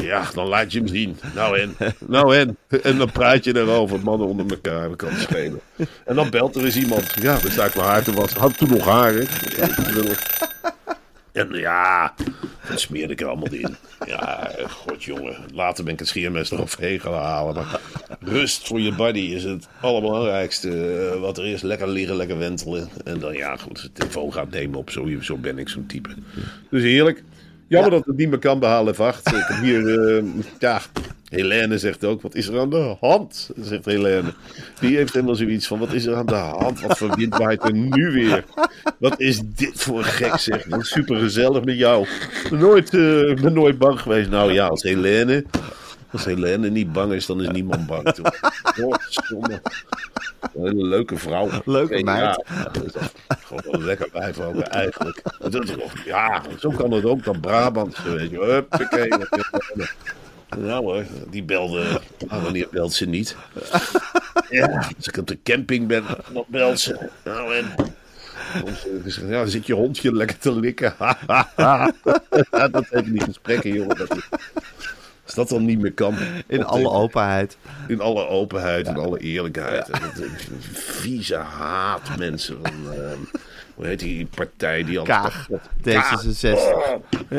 ja, 0.00 0.30
dan 0.34 0.46
laat 0.46 0.72
je 0.72 0.78
hem 0.78 0.88
zien. 0.88 1.18
Nou 1.34 1.58
en, 1.58 1.76
nou 2.06 2.36
en. 2.36 2.56
En 2.82 2.98
dan 2.98 3.10
praat 3.12 3.44
je 3.44 3.56
erover, 3.56 4.00
mannen 4.00 4.26
onder 4.26 4.46
elkaar, 4.50 4.88
dat 4.88 4.96
kan 4.96 5.08
het 5.08 5.20
schelen. 5.20 5.60
En 6.04 6.14
dan 6.14 6.30
belt 6.30 6.56
er 6.56 6.64
eens 6.64 6.76
iemand. 6.76 7.14
Ja, 7.20 7.38
dan 7.38 7.50
sta 7.50 7.64
ik 7.64 7.74
mijn 7.74 7.86
haar 7.86 8.02
te 8.02 8.12
wassen. 8.12 8.40
Had 8.40 8.56
toen 8.56 8.70
nog 8.70 8.84
haar? 8.84 9.12
En 11.34 11.48
ja, 11.52 12.14
dat 12.68 12.80
smeerde 12.80 13.12
ik 13.12 13.20
er 13.20 13.26
allemaal 13.26 13.52
in. 13.52 13.76
Ja, 14.06 14.50
god 14.68 15.04
jongen. 15.04 15.36
Later 15.52 15.84
ben 15.84 15.92
ik 15.92 15.98
het 15.98 16.08
scheermes 16.08 16.50
eroverheen 16.50 17.00
gaan 17.00 17.12
halen. 17.12 17.66
Rust 18.20 18.66
voor 18.66 18.80
je 18.80 18.94
body 18.94 19.18
is 19.18 19.44
het 19.44 19.68
allerbelangrijkste 19.80 20.96
eh, 21.12 21.20
wat 21.20 21.38
er 21.38 21.46
is. 21.46 21.62
Lekker 21.62 21.88
liggen, 21.88 22.16
lekker 22.16 22.38
wentelen. 22.38 22.88
En 23.04 23.18
dan 23.18 23.34
ja, 23.34 23.56
goed, 23.56 23.82
de 23.82 23.92
telefoon 23.92 24.32
gaat 24.32 24.50
nemen 24.50 24.78
op. 24.78 24.90
Zo, 24.90 25.08
zo 25.20 25.36
ben 25.36 25.58
ik 25.58 25.68
zo'n 25.68 25.86
type. 25.86 26.08
Dus 26.70 26.82
heerlijk. 26.82 27.22
Jammer 27.74 27.90
dat 27.90 28.06
het 28.06 28.16
niet 28.16 28.28
meer 28.28 28.38
kan 28.38 28.58
behalen, 28.58 28.96
wacht. 28.96 29.28
Ik 29.28 29.44
heb 29.46 29.62
hier, 29.62 30.08
eh, 30.16 30.24
ja, 30.58 30.80
Helene 31.28 31.78
zegt 31.78 32.04
ook, 32.04 32.22
wat 32.22 32.34
is 32.34 32.48
er 32.48 32.58
aan 32.58 32.70
de 32.70 32.96
hand? 33.00 33.50
Zegt 33.60 33.84
Helene. 33.84 34.34
Die 34.80 34.96
heeft 34.96 35.12
helemaal 35.12 35.34
zoiets 35.34 35.66
van, 35.66 35.78
wat 35.78 35.92
is 35.92 36.06
er 36.06 36.14
aan 36.14 36.26
de 36.26 36.34
hand? 36.34 36.80
Wat 36.80 36.98
voor 36.98 37.16
wind 37.16 37.36
waait 37.36 37.64
er 37.64 37.72
nu 37.72 38.10
weer? 38.10 38.44
Wat 38.98 39.20
is 39.20 39.40
dit 39.44 39.82
voor 39.82 40.04
gek 40.04 40.36
zeg? 40.36 40.66
Super 40.78 41.18
gezellig 41.18 41.64
met 41.64 41.76
jou. 41.76 42.02
Ik 42.02 42.46
ben 42.50 42.58
nooit, 42.58 42.94
eh, 42.94 43.42
ben 43.42 43.52
nooit 43.52 43.78
bang 43.78 44.00
geweest. 44.00 44.30
Nou 44.30 44.52
ja, 44.52 44.66
als 44.66 44.82
Helene, 44.82 45.44
als 46.14 46.24
Helene 46.24 46.70
niet 46.70 46.92
bang 46.92 47.12
is, 47.12 47.26
dan 47.26 47.42
is 47.42 47.48
niemand 47.48 47.86
bang. 47.86 48.12
Toch? 48.14 48.38
Godverdomme. 48.78 49.60
Een 50.54 50.62
hele 50.62 50.86
leuke 50.86 51.16
vrouw. 51.16 51.48
Leuke 51.64 51.96
Ja, 51.96 52.02
meid. 52.04 52.44
dat 52.72 52.84
is 52.84 52.92
Gewoon 53.46 53.74
een 53.74 53.84
lekker 53.84 54.08
wijf 54.12 54.40
ook, 54.40 54.60
eigenlijk. 54.60 55.22
Dat 55.38 55.54
is 55.54 55.70
Ja, 56.04 56.42
zo 56.58 56.70
kan 56.70 56.90
het 56.90 57.04
ook. 57.04 57.24
Dan 57.24 57.40
Brabant, 57.40 58.02
weet 58.02 58.30
je. 58.30 58.38
Huppakee. 58.44 59.08
Nou 60.58 60.84
hoor, 60.84 61.04
die 61.30 61.42
belde. 61.42 62.00
Ah, 62.28 62.42
wanneer 62.42 62.66
belt 62.70 62.92
ze 62.92 63.06
niet? 63.06 63.36
Ja, 64.50 64.84
als 64.96 65.08
ik 65.08 65.16
op 65.16 65.26
de 65.26 65.38
camping 65.42 65.86
ben, 65.86 66.04
dan 66.32 66.44
belt 66.48 66.80
ze. 66.80 67.08
Nou 67.24 67.54
en. 67.54 67.64
Eh, 67.76 69.16
Ja, 69.16 69.28
dan 69.28 69.48
zit 69.48 69.66
je 69.66 69.74
hondje 69.74 70.12
lekker 70.14 70.38
te 70.38 70.52
likken. 70.60 70.94
dat 72.70 72.86
heeft 72.90 73.04
die 73.12 73.20
gesprekken, 73.20 73.72
jongen. 73.72 73.96
Dat 73.96 74.16
is- 74.16 74.28
Als 75.36 75.48
dat 75.48 75.58
dan 75.58 75.66
niet 75.66 75.80
meer 75.80 75.92
kan. 75.92 76.14
In 76.46 76.64
alle 76.64 76.90
openheid. 76.90 77.56
In 77.88 78.00
alle 78.00 78.26
openheid 78.28 78.86
en 78.86 78.96
alle 78.96 79.18
eerlijkheid. 79.18 79.88
Eh, 79.88 80.00
vieze 80.72 81.36
haat 81.36 82.16
mensen 82.18 82.58
van... 82.62 82.92
ehm, 82.92 83.18
hoe 83.74 83.86
heet 83.86 83.98
die 83.98 84.26
partij 84.26 84.84
die 84.84 84.98
altijd... 84.98 85.22
Kaag. 85.22 85.48
D66. 85.80 86.58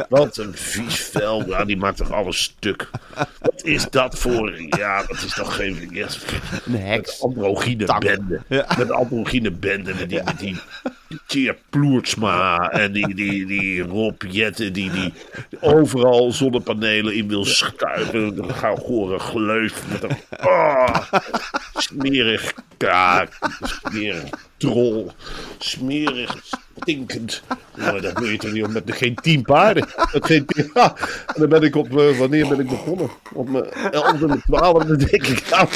Wat 0.10 0.38
een 0.38 0.54
vies 0.54 1.00
vel. 1.00 1.48
Ja, 1.48 1.66
die 1.66 1.78
maakt 1.78 1.98
toch 1.98 2.12
alles 2.12 2.44
stuk. 2.44 2.90
Wat 3.40 3.64
is 3.64 3.90
dat 3.90 4.20
voor... 4.20 4.62
Ja, 4.62 5.04
dat 5.04 5.24
is 5.24 5.34
toch 5.34 5.56
geen... 5.56 5.90
Ja, 5.92 6.08
Een 6.66 6.76
heks. 6.76 7.22
androgyne 7.22 7.86
Tak. 7.86 8.00
bende. 8.00 8.42
Ja. 8.48 8.66
Met 8.78 8.92
androgyne 8.92 9.52
bende. 9.52 9.94
Met 9.94 10.10
die, 10.10 10.24
met 10.24 10.40
die 10.40 11.54
Ploertsma 11.70 12.70
en 12.70 12.92
die, 12.92 13.16
die, 13.16 13.46
die 13.46 13.82
Rob 13.82 14.24
Jetten 14.30 14.74
die, 14.74 14.92
die 14.92 15.14
overal 15.60 16.32
zonnepanelen 16.32 17.16
in 17.16 17.28
wil 17.28 17.46
schuiven. 17.46 18.38
Een 18.38 18.54
gauw 18.56 18.76
gore 18.76 19.20
gleuf 19.20 19.84
met 19.92 20.04
een 20.04 20.18
ah, 20.40 21.12
smerig 21.74 22.54
kaak, 22.78 23.38
smerig 23.62 24.45
trol, 24.58 25.12
smerig 25.58 26.36
stinkend. 26.82 27.42
Maar 27.78 28.02
dat 28.02 28.20
wil 28.20 28.30
je 28.30 28.38
toch 28.38 28.52
niet 28.52 28.74
met 28.74 28.84
geen 28.86 29.16
tien 29.16 29.42
paarden. 29.42 29.88
Met 30.14 30.26
geen 30.26 30.46
ja. 30.74 30.96
En 31.28 31.40
dan 31.40 31.50
ben 31.50 31.62
ik 31.62 31.76
op, 31.76 31.98
eh, 31.98 32.18
wanneer 32.18 32.48
ben 32.48 32.60
ik 32.60 32.70
begonnen? 32.70 33.10
Op 33.34 33.50
mijn 33.50 33.66
elfde 33.92 34.28
en 34.28 34.42
twaalfde 34.46 34.96
denk 34.96 35.28
ik. 35.28 35.50
Nou, 35.50 35.68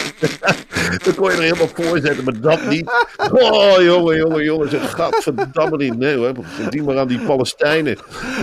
dan 1.03 1.15
kon 1.15 1.31
je 1.31 1.35
er 1.35 1.43
helemaal 1.43 1.69
voor 1.73 1.99
zetten, 1.99 2.23
maar 2.23 2.39
dat 2.39 2.69
niet. 2.69 2.91
Oh, 3.31 3.81
jongen, 3.81 4.17
jongen, 4.17 4.43
jongen. 4.43 4.69
Zeg, 4.69 4.91
gadverdamme 4.91 5.77
niet. 5.77 5.97
Nee 5.97 6.15
hoor, 6.15 6.33
die 6.69 6.83
maar 6.83 6.97
aan 6.97 7.07
die 7.07 7.19
Palestijnen. 7.19 7.97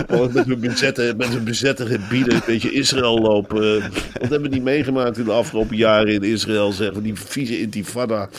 Met 0.07 0.45
hun 0.45 0.59
bezette, 0.59 1.13
met 1.17 1.27
hun 1.27 1.43
bezette 1.43 1.85
gebieden, 1.85 2.33
een 2.33 2.41
beetje 2.45 2.71
Israël 2.71 3.19
lopen. 3.19 3.91
Wat 4.19 4.29
hebben 4.29 4.51
die 4.51 4.61
meegemaakt 4.61 5.17
in 5.17 5.25
de 5.25 5.31
afgelopen 5.31 5.75
jaren 5.75 6.13
in 6.13 6.23
Israël, 6.23 6.71
zeggen 6.71 7.03
Die 7.03 7.15
vieze 7.15 7.59
intifada. 7.59 8.29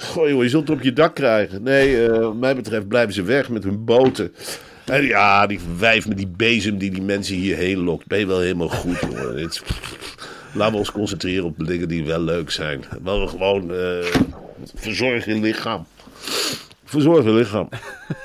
Goh, 0.00 0.28
joh, 0.28 0.42
je 0.42 0.48
zult 0.48 0.68
het 0.68 0.76
op 0.78 0.82
je 0.84 0.92
dak 0.92 1.14
krijgen. 1.14 1.62
Nee, 1.62 2.06
eh, 2.06 2.18
wat 2.18 2.34
mij 2.36 2.56
betreft 2.56 2.88
blijven 2.88 3.14
ze 3.14 3.22
weg 3.22 3.48
met 3.48 3.64
hun 3.64 3.84
boten. 3.84 4.32
En 4.84 5.02
ja, 5.02 5.46
die 5.46 5.60
wijf 5.78 6.08
met 6.08 6.16
die 6.16 6.32
bezem 6.36 6.78
die 6.78 6.90
die 6.90 7.02
mensen 7.02 7.34
hierheen 7.34 7.78
lokt. 7.78 8.06
Ben 8.06 8.18
je 8.18 8.26
wel 8.26 8.40
helemaal 8.40 8.68
goed, 8.68 8.98
is- 9.36 9.62
Laten 10.54 10.72
we 10.72 10.78
ons 10.78 10.92
concentreren 10.92 11.44
op 11.44 11.58
de 11.58 11.64
dingen 11.64 11.88
die 11.88 12.04
wel 12.04 12.20
leuk 12.20 12.50
zijn. 12.50 12.84
Wel 13.02 13.26
gewoon 13.26 13.74
eh 13.74 14.06
verzorg 14.74 15.26
lichaam. 15.26 15.86
Verzorg 16.84 17.24
je 17.24 17.30
lichaam. 17.32 17.68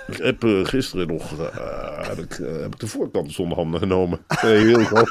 Ik 0.08 0.18
heb 0.18 0.44
eh, 0.44 0.60
gisteren 0.64 1.08
nog 1.08 1.32
heb 2.08 2.18
ik, 2.18 2.38
de 2.78 2.88
voorkant 2.88 3.32
zonder 3.32 3.58
handen 3.58 3.80
genomen. 3.80 4.20
Heel 4.28 4.84
gewoon. 4.84 5.08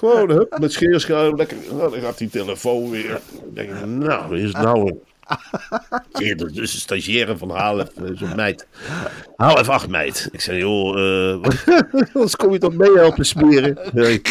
Gewoon, 0.00 0.30
hup, 0.30 0.58
met 0.60 0.72
scheerschuim, 0.72 1.36
lekker. 1.36 1.56
Nou, 1.70 1.90
dan 1.90 2.00
gaat 2.00 2.18
die 2.18 2.28
telefoon 2.28 2.90
weer. 2.90 3.08
Dan 3.08 3.54
denk 3.54 3.70
ik, 3.70 3.86
nou, 3.86 4.38
is 4.38 4.52
het 4.52 4.62
nou? 4.62 5.00
een- 6.12 6.50
is 6.54 6.74
een 6.74 6.80
stagiaire 6.80 7.36
van 7.36 7.50
HLF, 7.50 7.88
eh, 7.96 8.04
zo'n 8.14 8.36
meid. 8.36 8.66
HLF 9.36 9.68
8 9.68 9.88
meid. 9.88 10.28
Ik 10.32 10.40
zei, 10.40 10.58
joh, 10.58 10.98
eh, 10.98 11.42
anders 12.14 12.36
kom 12.36 12.52
je 12.52 12.58
toch 12.58 12.74
mee 12.74 12.92
helpen 12.94 13.24
smeren? 13.26 13.78
Nee. 13.92 14.22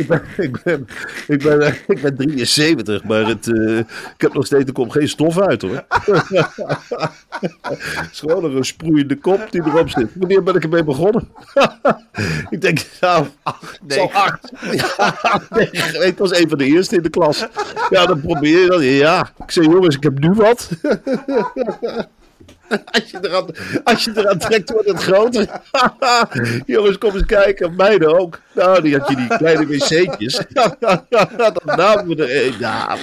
Ik 0.00 0.06
ben, 0.06 0.22
ik, 0.36 0.62
ben, 0.62 0.86
ik, 1.26 1.42
ben, 1.42 1.60
eh, 1.60 1.74
ik 1.86 2.02
ben 2.02 2.16
73, 2.16 3.04
maar 3.04 3.26
het, 3.26 3.48
eh, 3.48 3.78
ik 3.78 4.14
heb 4.16 4.32
nog 4.32 4.46
steeds, 4.46 4.64
er 4.64 4.72
komt 4.72 4.92
geen 4.92 5.08
stof 5.08 5.40
uit 5.40 5.62
hoor. 5.62 5.84
Het 7.40 8.08
is 8.12 8.18
gewoon 8.18 8.42
nog 8.42 8.54
een 8.54 8.64
sproeiende 8.64 9.16
kop 9.16 9.46
die 9.50 9.62
erop 9.64 9.90
zit. 9.90 10.08
Wanneer 10.14 10.42
ben 10.42 10.54
ik 10.54 10.62
ermee 10.62 10.84
begonnen? 10.84 11.28
ik 12.50 12.60
denk, 12.60 12.86
nou, 13.00 13.26
acht. 13.42 14.50
Ja, 14.68 15.42
nee, 15.50 15.70
ik 16.06 16.18
was 16.18 16.38
een 16.38 16.48
van 16.48 16.58
de 16.58 16.64
eerste 16.64 16.96
in 16.96 17.02
de 17.02 17.10
klas. 17.10 17.46
Ja, 17.90 18.06
dan 18.06 18.20
probeer 18.20 18.60
je 18.60 18.66
dat. 18.66 18.82
Ja, 18.82 19.30
ik 19.44 19.50
zei, 19.50 19.68
jongens, 19.68 19.96
ik 19.96 20.02
heb 20.02 20.18
nu 20.18 20.32
wat. 20.32 20.68
Als 22.92 23.10
je 23.10 23.18
eraan, 23.22 23.46
als 23.84 24.04
je 24.04 24.12
eraan 24.14 24.38
trekt, 24.38 24.70
wordt 24.70 24.88
het 24.88 25.02
groter. 25.02 25.46
Jongens, 26.66 26.98
kom 26.98 27.14
eens 27.14 27.26
kijken. 27.26 27.74
Meiden 27.76 28.18
ook. 28.18 28.40
Nou, 28.52 28.82
die 28.82 28.98
had 28.98 29.08
je 29.08 29.16
die 29.16 29.36
kleine 29.36 29.66
wc'tjes. 29.66 30.36
We 32.06 32.16
er. 32.16 32.58
Ja, 32.58 32.98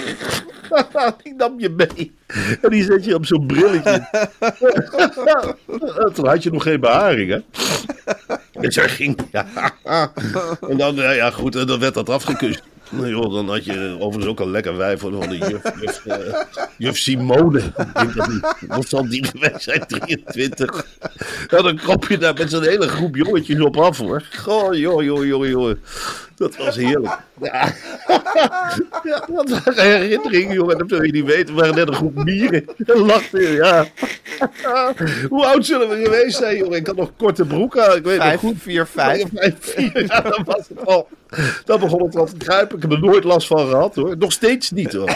die 1.22 1.34
nam 1.34 1.60
je 1.60 1.68
mee. 1.68 2.14
En 2.62 2.70
die 2.70 2.84
zet 2.84 3.04
je 3.04 3.14
op 3.14 3.26
zo'n 3.26 3.46
brilletje. 3.46 4.08
Toen 6.14 6.26
had 6.26 6.42
je 6.42 6.50
nog 6.50 6.62
geen 6.62 6.80
beharing, 6.80 7.30
hè? 7.30 7.40
Dus 8.60 8.76
hij 8.76 8.88
ging. 8.88 9.18
Ja. 9.32 9.72
En 10.68 10.76
dan, 10.76 11.00
eh, 11.00 11.16
ja 11.16 11.30
goed, 11.30 11.56
en 11.56 11.66
dan 11.66 11.80
werd 11.80 11.94
dat 11.94 12.08
afgekust. 12.08 12.62
Nou 12.90 13.08
joh, 13.08 13.32
dan 13.32 13.48
had 13.48 13.64
je 13.64 13.96
overigens 13.98 14.26
ook 14.26 14.40
al 14.40 14.48
lekker 14.48 14.76
wijf 14.76 15.00
van 15.00 15.20
de 15.20 15.38
juf, 15.38 15.62
juf, 15.80 16.04
eh, 16.78 16.92
Simone. 16.92 17.62
Wat 18.66 18.88
zal 18.88 19.08
die 19.08 19.24
geweest 19.26 19.62
zijn? 19.62 19.86
23. 19.86 20.86
Nou, 21.50 21.62
dan 21.62 21.76
krop 21.76 22.08
je 22.08 22.18
daar 22.18 22.34
met 22.34 22.50
zo'n 22.50 22.62
hele 22.62 22.88
groep 22.88 23.16
jongetjes 23.16 23.60
op 23.60 23.76
af 23.76 23.98
hoor. 23.98 24.22
Goh, 24.36 24.74
joh, 24.74 25.02
joh, 25.02 25.26
joh, 25.26 25.46
joh. 25.46 25.76
Dat 26.38 26.56
was 26.56 26.76
heerlijk. 26.76 27.18
Ja, 27.40 27.72
ja 29.02 29.24
dat 29.26 29.48
waren 29.64 29.84
herinneringen, 30.00 30.54
jongen. 30.54 30.78
Dat 30.78 30.90
wil 30.90 31.02
je 31.02 31.12
niet 31.12 31.24
weten. 31.24 31.54
We 31.54 31.60
waren 31.60 31.74
net 31.74 31.88
een 31.88 31.94
groep 31.94 32.24
mieren. 32.24 32.64
En 32.86 32.98
lachten, 32.98 33.52
ja. 33.52 33.86
Hoe 35.28 35.46
oud 35.46 35.66
zullen 35.66 35.88
we 35.88 36.04
geweest 36.04 36.36
zijn, 36.36 36.56
jongen? 36.56 36.78
Ik 36.78 36.86
had 36.86 36.96
nog 36.96 37.10
korte 37.16 37.44
broek 37.44 37.78
aan. 37.78 37.96
Ik 37.96 38.04
weet 38.04 38.16
nog 38.16 38.26
Vijf, 38.26 38.40
goed. 38.40 38.54
vier, 38.58 38.86
vijf. 38.86 39.24
Vijf, 39.34 39.54
vier, 39.60 40.06
ja, 40.06 40.20
dat 40.20 40.40
was 40.44 40.68
het 40.68 40.86
al. 40.86 41.08
Dan 41.64 41.80
begon 41.80 42.02
het 42.02 42.16
al 42.16 42.26
te 42.26 42.36
kruipen. 42.36 42.76
Ik 42.76 42.82
heb 42.82 42.92
er 42.92 43.00
nooit 43.00 43.24
last 43.24 43.46
van 43.46 43.68
gehad 43.68 43.94
hoor. 43.94 44.16
Nog 44.16 44.32
steeds 44.32 44.70
niet 44.70 44.92
hoor. 44.92 45.10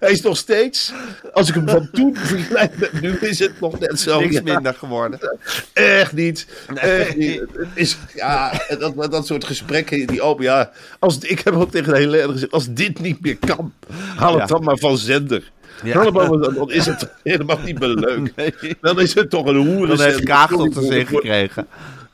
Hij 0.00 0.10
is 0.10 0.20
nog 0.22 0.36
steeds, 0.36 0.92
als 1.32 1.48
ik 1.48 1.54
hem 1.54 1.68
van 1.68 1.88
toen 1.92 2.16
vergelijk 2.26 2.76
met 2.78 3.00
nu, 3.00 3.16
is 3.16 3.38
het 3.38 3.60
nog 3.60 3.78
net 3.78 4.00
zo. 4.00 4.20
Niks 4.20 4.34
Ja, 4.34 4.42
minder 4.42 4.74
geworden. 4.74 5.38
Echt 5.72 6.12
niet. 6.12 6.46
Echt 6.74 7.16
niet. 7.16 7.40
Het 7.40 7.68
is, 7.74 7.96
ja, 8.14 8.52
dat, 8.78 9.10
dat 9.10 9.26
soort 9.26 9.44
gesprekken, 9.44 10.06
die 10.06 10.22
open, 10.22 10.44
ja. 10.44 10.70
Als, 10.98 11.18
ik 11.18 11.40
heb 11.40 11.54
ook 11.54 11.70
tegen 11.70 11.92
de 11.92 11.98
hele 11.98 12.10
leden 12.10 12.30
gezegd, 12.30 12.52
als 12.52 12.66
dit 12.72 13.00
niet 13.00 13.20
meer 13.20 13.36
kan, 13.38 13.72
haal 14.16 14.32
het 14.38 14.48
Ja. 14.48 14.54
dan 14.54 14.64
maar 14.64 14.78
van 14.78 14.98
zender. 14.98 15.52
Ja. 15.84 16.10
Dan 16.10 16.70
is 16.70 16.86
het 16.86 17.08
helemaal 17.22 17.58
niet 17.64 17.78
meer 17.78 17.88
leuk. 17.88 18.32
Dan 18.80 19.00
is 19.00 19.14
het 19.14 19.30
toch 19.30 19.46
een 19.46 19.56
hoeren. 19.56 19.96
Dan 19.96 20.06
heeft 20.06 20.48
tot 20.50 20.72
te 20.72 20.86
zin 20.86 21.06
gekregen. 21.06 21.66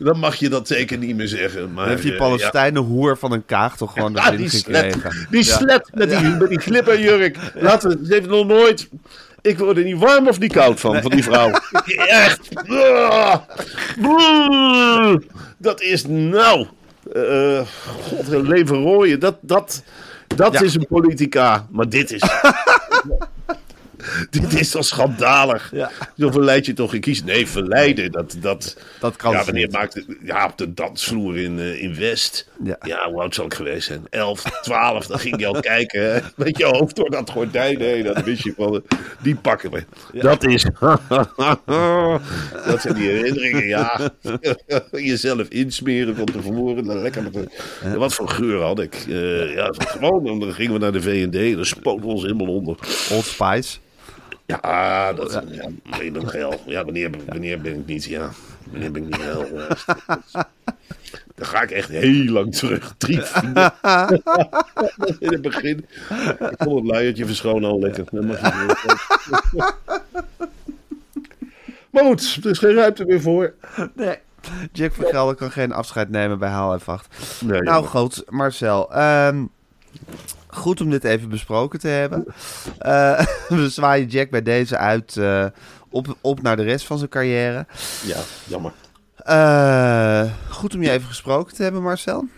Dan 0.04 0.18
mag 0.18 0.34
je 0.36 0.48
dat 0.48 0.66
zeker 0.68 0.98
niet 0.98 1.16
meer 1.16 1.28
zeggen. 1.28 1.72
Maar, 1.72 1.82
Dan 1.84 1.88
heeft 1.92 2.02
die 2.02 2.12
eh, 2.12 2.18
Palestijnen 2.18 2.82
hoer 2.82 3.18
van 3.18 3.32
een 3.32 3.44
Kaag 3.46 3.76
toch 3.76 3.92
gewoon 3.92 4.12
ja, 4.14 4.30
die 4.30 4.48
slet, 4.48 4.92
gekregen. 4.94 5.26
die 5.30 5.42
slet 5.44 5.90
met 5.94 6.10
die, 6.10 6.20
met 6.28 6.48
die 6.48 6.60
glipperjurk. 6.60 7.36
Laten 7.54 7.88
we, 7.90 8.06
ze 8.06 8.12
heeft 8.14 8.28
nog 8.28 8.46
nooit... 8.46 8.88
Ik 9.42 9.58
word 9.58 9.76
er 9.76 9.84
niet 9.84 9.98
warm 9.98 10.28
of 10.28 10.38
niet 10.38 10.52
koud 10.52 10.80
van, 10.80 11.02
van 11.02 11.10
die 11.10 11.22
vrouw. 11.24 11.50
Echt. 12.26 12.48
Dat 15.58 15.80
is 15.80 16.06
nou... 16.06 16.66
eh 17.12 17.60
God, 18.02 18.28
leven 18.28 18.76
rooien. 18.76 19.20
Dat, 19.20 19.36
dat, 19.40 19.82
dat 20.26 20.52
Ja. 20.52 20.60
is 20.60 20.74
een 20.74 20.86
politica. 20.88 21.66
Maar 21.70 21.88
dit 21.88 22.12
is... 22.12 22.22
dit 24.30 24.60
is 24.60 24.70
toch 24.70 24.84
schandalig. 24.84 25.70
Ja. 25.72 25.90
Zo 26.18 26.30
verleid 26.30 26.66
je 26.66 26.72
toch 26.72 26.90
geen 26.90 27.00
kies. 27.00 27.24
Nee, 27.24 27.46
verleiden. 27.46 28.12
Dat, 28.12 28.36
dat, 28.40 28.76
Dat 29.00 29.16
kan 29.16 29.32
ja, 29.32 29.44
wanneer 29.44 29.70
maakte 29.70 30.04
ja, 30.22 30.46
op 30.46 30.58
de 30.58 30.74
dansvloer 30.74 31.38
in, 31.38 31.58
eh, 31.58 31.82
in 31.82 31.94
West. 31.94 32.48
Ja. 32.64 32.78
Ja. 32.82 33.10
hoe 33.10 33.20
oud 33.20 33.34
zal 33.34 33.44
ik 33.44 33.54
geweest 33.54 33.86
zijn? 33.86 34.06
11, 34.10 34.42
12, 34.42 35.06
dan 35.06 35.18
ging 35.18 35.40
je 35.40 35.46
al 35.46 35.60
kijken. 35.60 36.12
hè. 36.12 36.20
Met 36.36 36.58
je 36.58 36.64
hoofd 36.64 36.96
door 36.96 37.10
dat 37.10 37.30
gordijn 37.30 37.80
heen. 37.80 38.04
Dan 38.04 38.22
wist 38.22 38.42
je 38.42 38.52
van, 38.56 38.82
die 39.22 39.34
pakken 39.34 39.70
we. 39.70 39.84
Dat 40.12 40.44
is... 40.44 40.62
dat 42.66 42.80
zijn 42.80 42.94
die 42.94 43.08
herinneringen, 43.08 43.66
ja. 43.66 44.10
Jezelf 44.90 45.48
insmeren 45.48 46.16
van 46.16 46.24
tevoren. 46.24 46.84
Dan 46.84 47.02
lekker 47.02 47.22
met 47.22 47.34
een, 47.34 47.50
Wat 47.98 48.14
voor 48.14 48.28
geur 48.28 48.62
had 48.62 48.80
ik? 48.80 48.94
Eh, 49.08 49.54
ja, 49.54 49.72
gewoon, 49.78 50.40
dan 50.40 50.52
gingen 50.52 50.72
we 50.72 50.78
naar 50.78 50.92
de 50.92 51.02
V&D. 51.02 51.72
Dan 51.82 51.98
we 52.00 52.06
ons 52.06 52.22
helemaal 52.22 52.54
onder. 52.54 52.76
Old 53.10 53.24
Spice. 53.24 53.78
Ja, 54.50 55.12
dat 55.12 55.32
ja, 55.32 55.68
ben 55.96 56.04
je 56.04 56.10
nog 56.10 56.30
geil. 56.30 56.60
Ja, 56.66 56.84
wanneer, 56.84 57.10
wanneer 57.26 57.60
ben 57.60 57.74
ik 57.78 57.86
niet, 57.86 58.04
ja. 58.04 58.30
Wanneer 58.70 58.90
ben 58.92 59.02
ik 59.02 59.08
niet 59.08 59.20
geil 59.20 59.44
geweest? 59.46 59.84
Dan 61.34 61.46
ga 61.48 61.62
ik 61.62 61.70
echt 61.70 61.88
heel 61.88 62.32
lang 62.32 62.54
terug. 62.54 62.94
Drie. 62.98 63.16
In 65.18 65.32
het 65.32 65.42
begin. 65.42 65.86
Ik 66.50 66.58
kon 66.58 66.76
het 66.76 66.84
luiertje 66.84 67.26
verschonen 67.26 67.70
al 67.70 67.80
lekker. 67.80 68.04
Dan 68.10 68.26
mag 68.26 68.40
je 68.40 68.76
weer. 69.52 69.74
Maar 71.90 72.04
goed, 72.04 72.38
er 72.44 72.50
is 72.50 72.58
geen 72.58 72.74
ruimte 72.74 73.04
meer 73.04 73.20
voor. 73.20 73.54
Nee. 73.94 74.16
Jack 74.72 74.92
van 74.92 75.04
Gelder 75.04 75.34
kan 75.34 75.50
geen 75.50 75.72
afscheid 75.72 76.10
nemen 76.10 76.38
bij 76.38 76.48
Haal 76.48 76.80
F8. 76.80 76.84
Nee, 77.44 77.60
nou 77.60 77.86
goed, 77.86 78.24
Marcel. 78.28 78.92
ehm, 78.94 79.44
goed 80.50 80.80
om 80.80 80.90
dit 80.90 81.04
even 81.04 81.28
besproken 81.28 81.78
te 81.78 81.88
hebben. 81.88 82.24
Eh, 82.78 83.26
we 83.48 83.68
zwaaien 83.68 84.06
Jack 84.06 84.30
bij 84.30 84.42
deze 84.42 84.76
uit 84.76 85.16
eh, 85.16 85.46
op, 85.88 86.16
op 86.20 86.42
naar 86.42 86.56
de 86.56 86.62
rest 86.62 86.86
van 86.86 86.98
zijn 86.98 87.10
carrière. 87.10 87.66
Ja, 88.04 88.18
jammer. 88.46 88.72
Eh, 89.16 90.32
goed 90.48 90.74
om 90.74 90.82
je 90.82 90.90
even 90.90 91.08
gesproken 91.08 91.54
te 91.54 91.62
hebben, 91.62 91.82
Marcel. 91.82 92.28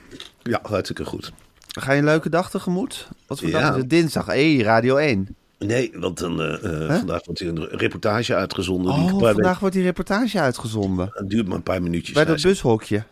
Ja, 0.43 0.61
hartstikke 0.63 1.05
goed. 1.05 1.33
Ga 1.69 1.93
je 1.93 1.99
een 1.99 2.05
leuke 2.05 2.29
dag 2.29 2.51
tegemoet? 2.51 3.09
Wat 3.27 3.39
voor 3.39 3.49
Ja. 3.49 3.61
dag 3.61 3.71
is 3.71 3.77
het? 3.77 3.91
Dinsdag. 3.91 4.27
Hé, 4.27 4.63
Radio 4.63 4.97
1. 4.97 5.37
Nee, 5.59 5.93
want 5.95 6.19
dan, 6.19 6.59
vandaag 6.89 7.25
wordt 7.25 7.41
hier 7.41 7.49
een 7.49 7.69
reportage 7.69 8.35
uitgezonden. 8.35 8.93
Oh, 8.93 9.19
vandaag 9.19 9.59
wordt 9.59 9.75
die 9.75 9.85
reportage 9.85 10.41
uitgezonden. 10.41 11.11
Het 11.13 11.31
duurt 11.31 11.47
maar 11.47 11.57
een 11.57 11.63
paar 11.63 11.83
minuutjes. 11.83 12.15
Bij 12.15 12.25
dat 12.25 12.43
bushokje. 12.43 13.05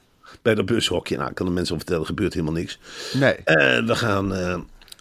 bij 0.43 0.55
dat 0.55 0.67
bushokje. 0.67 1.17
Nou, 1.17 1.29
ik 1.29 1.35
kan 1.35 1.47
de 1.47 1.53
mensen 1.53 1.73
al 1.73 1.81
vertellen, 1.81 2.07
gebeurt 2.07 2.33
helemaal 2.33 2.55
niks. 2.55 2.79
Nee. 3.13 3.35
En 3.35 3.87
we 3.87 3.97
gaan 3.97 4.33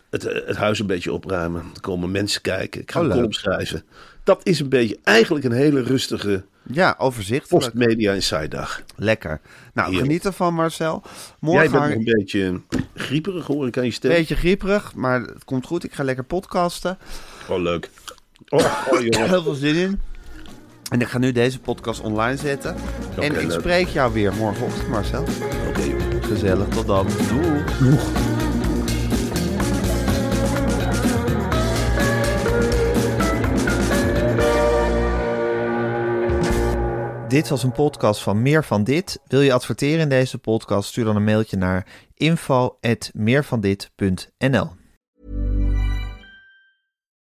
het, 0.09 0.25
eh, 0.25 0.47
het 0.47 0.57
huis 0.57 0.79
een 0.79 0.87
beetje 0.87 1.13
opruimen. 1.13 1.63
Er 1.75 1.81
komen 1.81 2.11
mensen 2.11 2.41
kijken. 2.41 2.81
Ik 2.81 2.91
ga 2.91 2.99
Oh, 2.99 3.05
een 3.05 3.11
column 3.11 3.33
schrijven. 3.33 3.83
Dat 4.23 4.39
is 4.43 4.59
een 4.59 4.69
beetje 4.69 4.97
eigenlijk 5.03 5.45
een 5.45 5.51
hele 5.51 5.81
rustige 5.83 6.43
Ja, 6.71 6.95
overzichtelijk. 6.97 7.63
postmedia 7.63 8.13
inside 8.13 8.47
dag. 8.47 8.81
Lekker. 8.95 9.39
Nou, 9.73 9.87
Heerlijk. 9.87 10.07
geniet 10.07 10.25
ervan, 10.25 10.53
Marcel. 10.53 11.01
Jij 11.03 11.11
Morgen 11.39 11.71
bent 11.71 11.83
nog 11.83 11.91
ik 11.91 11.95
een 11.97 12.03
beetje 12.17 12.61
grieperig 12.95 13.45
hoor 13.45 13.67
ik 13.67 13.77
aan 13.77 13.85
je 13.85 13.91
stem. 13.91 14.11
een 14.11 14.17
beetje 14.17 14.35
grieperig, 14.35 14.93
maar 14.95 15.21
het 15.21 15.45
komt 15.45 15.65
goed. 15.65 15.83
Ik 15.83 15.93
ga 15.93 16.03
lekker 16.03 16.23
podcasten. 16.23 16.97
Gewoon 17.45 17.61
leuk. 17.61 17.89
Oh, 18.49 18.59
oh 18.91 19.01
jongen. 19.05 19.29
Heel 19.29 19.43
veel 19.43 19.53
zin 19.53 19.75
in. 19.75 20.01
En 20.89 21.01
ik 21.01 21.07
ga 21.07 21.17
nu 21.17 21.31
deze 21.31 21.59
podcast 21.59 21.99
online 22.01 22.37
zetten. 22.37 22.75
en 23.19 23.23
ik 23.35 23.41
leuk. 23.47 23.51
spreek 23.51 23.87
jou 23.87 24.13
weer 24.13 24.33
morgenochtend, 24.33 24.87
Marcel. 24.87 25.21
Oké, 25.67 25.81
joh. 25.81 26.23
Gezellig, 26.23 26.67
tot 26.67 26.87
dan. 26.87 27.07
Doei. 27.29 28.38
Dit 37.29 37.49
was 37.49 37.63
een 37.63 37.71
podcast 37.71 38.21
van 38.21 38.41
Meer 38.41 38.63
van 38.63 38.83
Dit. 38.83 39.19
Wil 39.27 39.41
je 39.41 39.53
adverteren 39.53 39.99
in 39.99 40.09
deze 40.09 40.37
podcast? 40.37 40.89
Stuur 40.89 41.05
dan 41.05 41.15
een 41.15 41.23
mailtje 41.23 41.57
naar 41.57 41.87
info@meervandit.nl. 42.13 44.71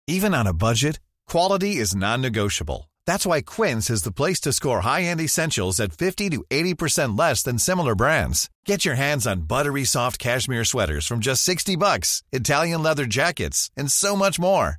Even 0.05 0.35
on 0.35 0.47
a 0.47 0.55
budget, 0.55 1.01
quality 1.25 1.67
is 1.67 1.93
non-negotiable. 1.93 2.87
That's 3.03 3.25
why 3.25 3.43
Quince 3.43 3.93
is 3.93 4.01
the 4.01 4.11
place 4.11 4.41
to 4.41 4.51
score 4.51 4.81
high-end 4.81 5.21
essentials 5.21 5.81
at 5.81 5.93
50 5.97 6.29
to 6.29 6.45
80% 6.49 7.19
less 7.19 7.43
than 7.43 7.59
similar 7.59 7.95
brands. 7.95 8.49
Get 8.63 8.83
your 8.83 8.99
hands 8.99 9.27
on 9.27 9.47
buttery 9.47 9.85
soft 9.85 10.17
cashmere 10.17 10.65
sweaters 10.65 11.07
from 11.07 11.21
just 11.21 11.43
60 11.43 11.77
bucks, 11.77 12.23
Italian 12.31 12.83
leather 12.83 13.09
jackets, 13.09 13.71
and 13.75 13.93
so 13.93 14.17
much 14.17 14.39
more. 14.39 14.79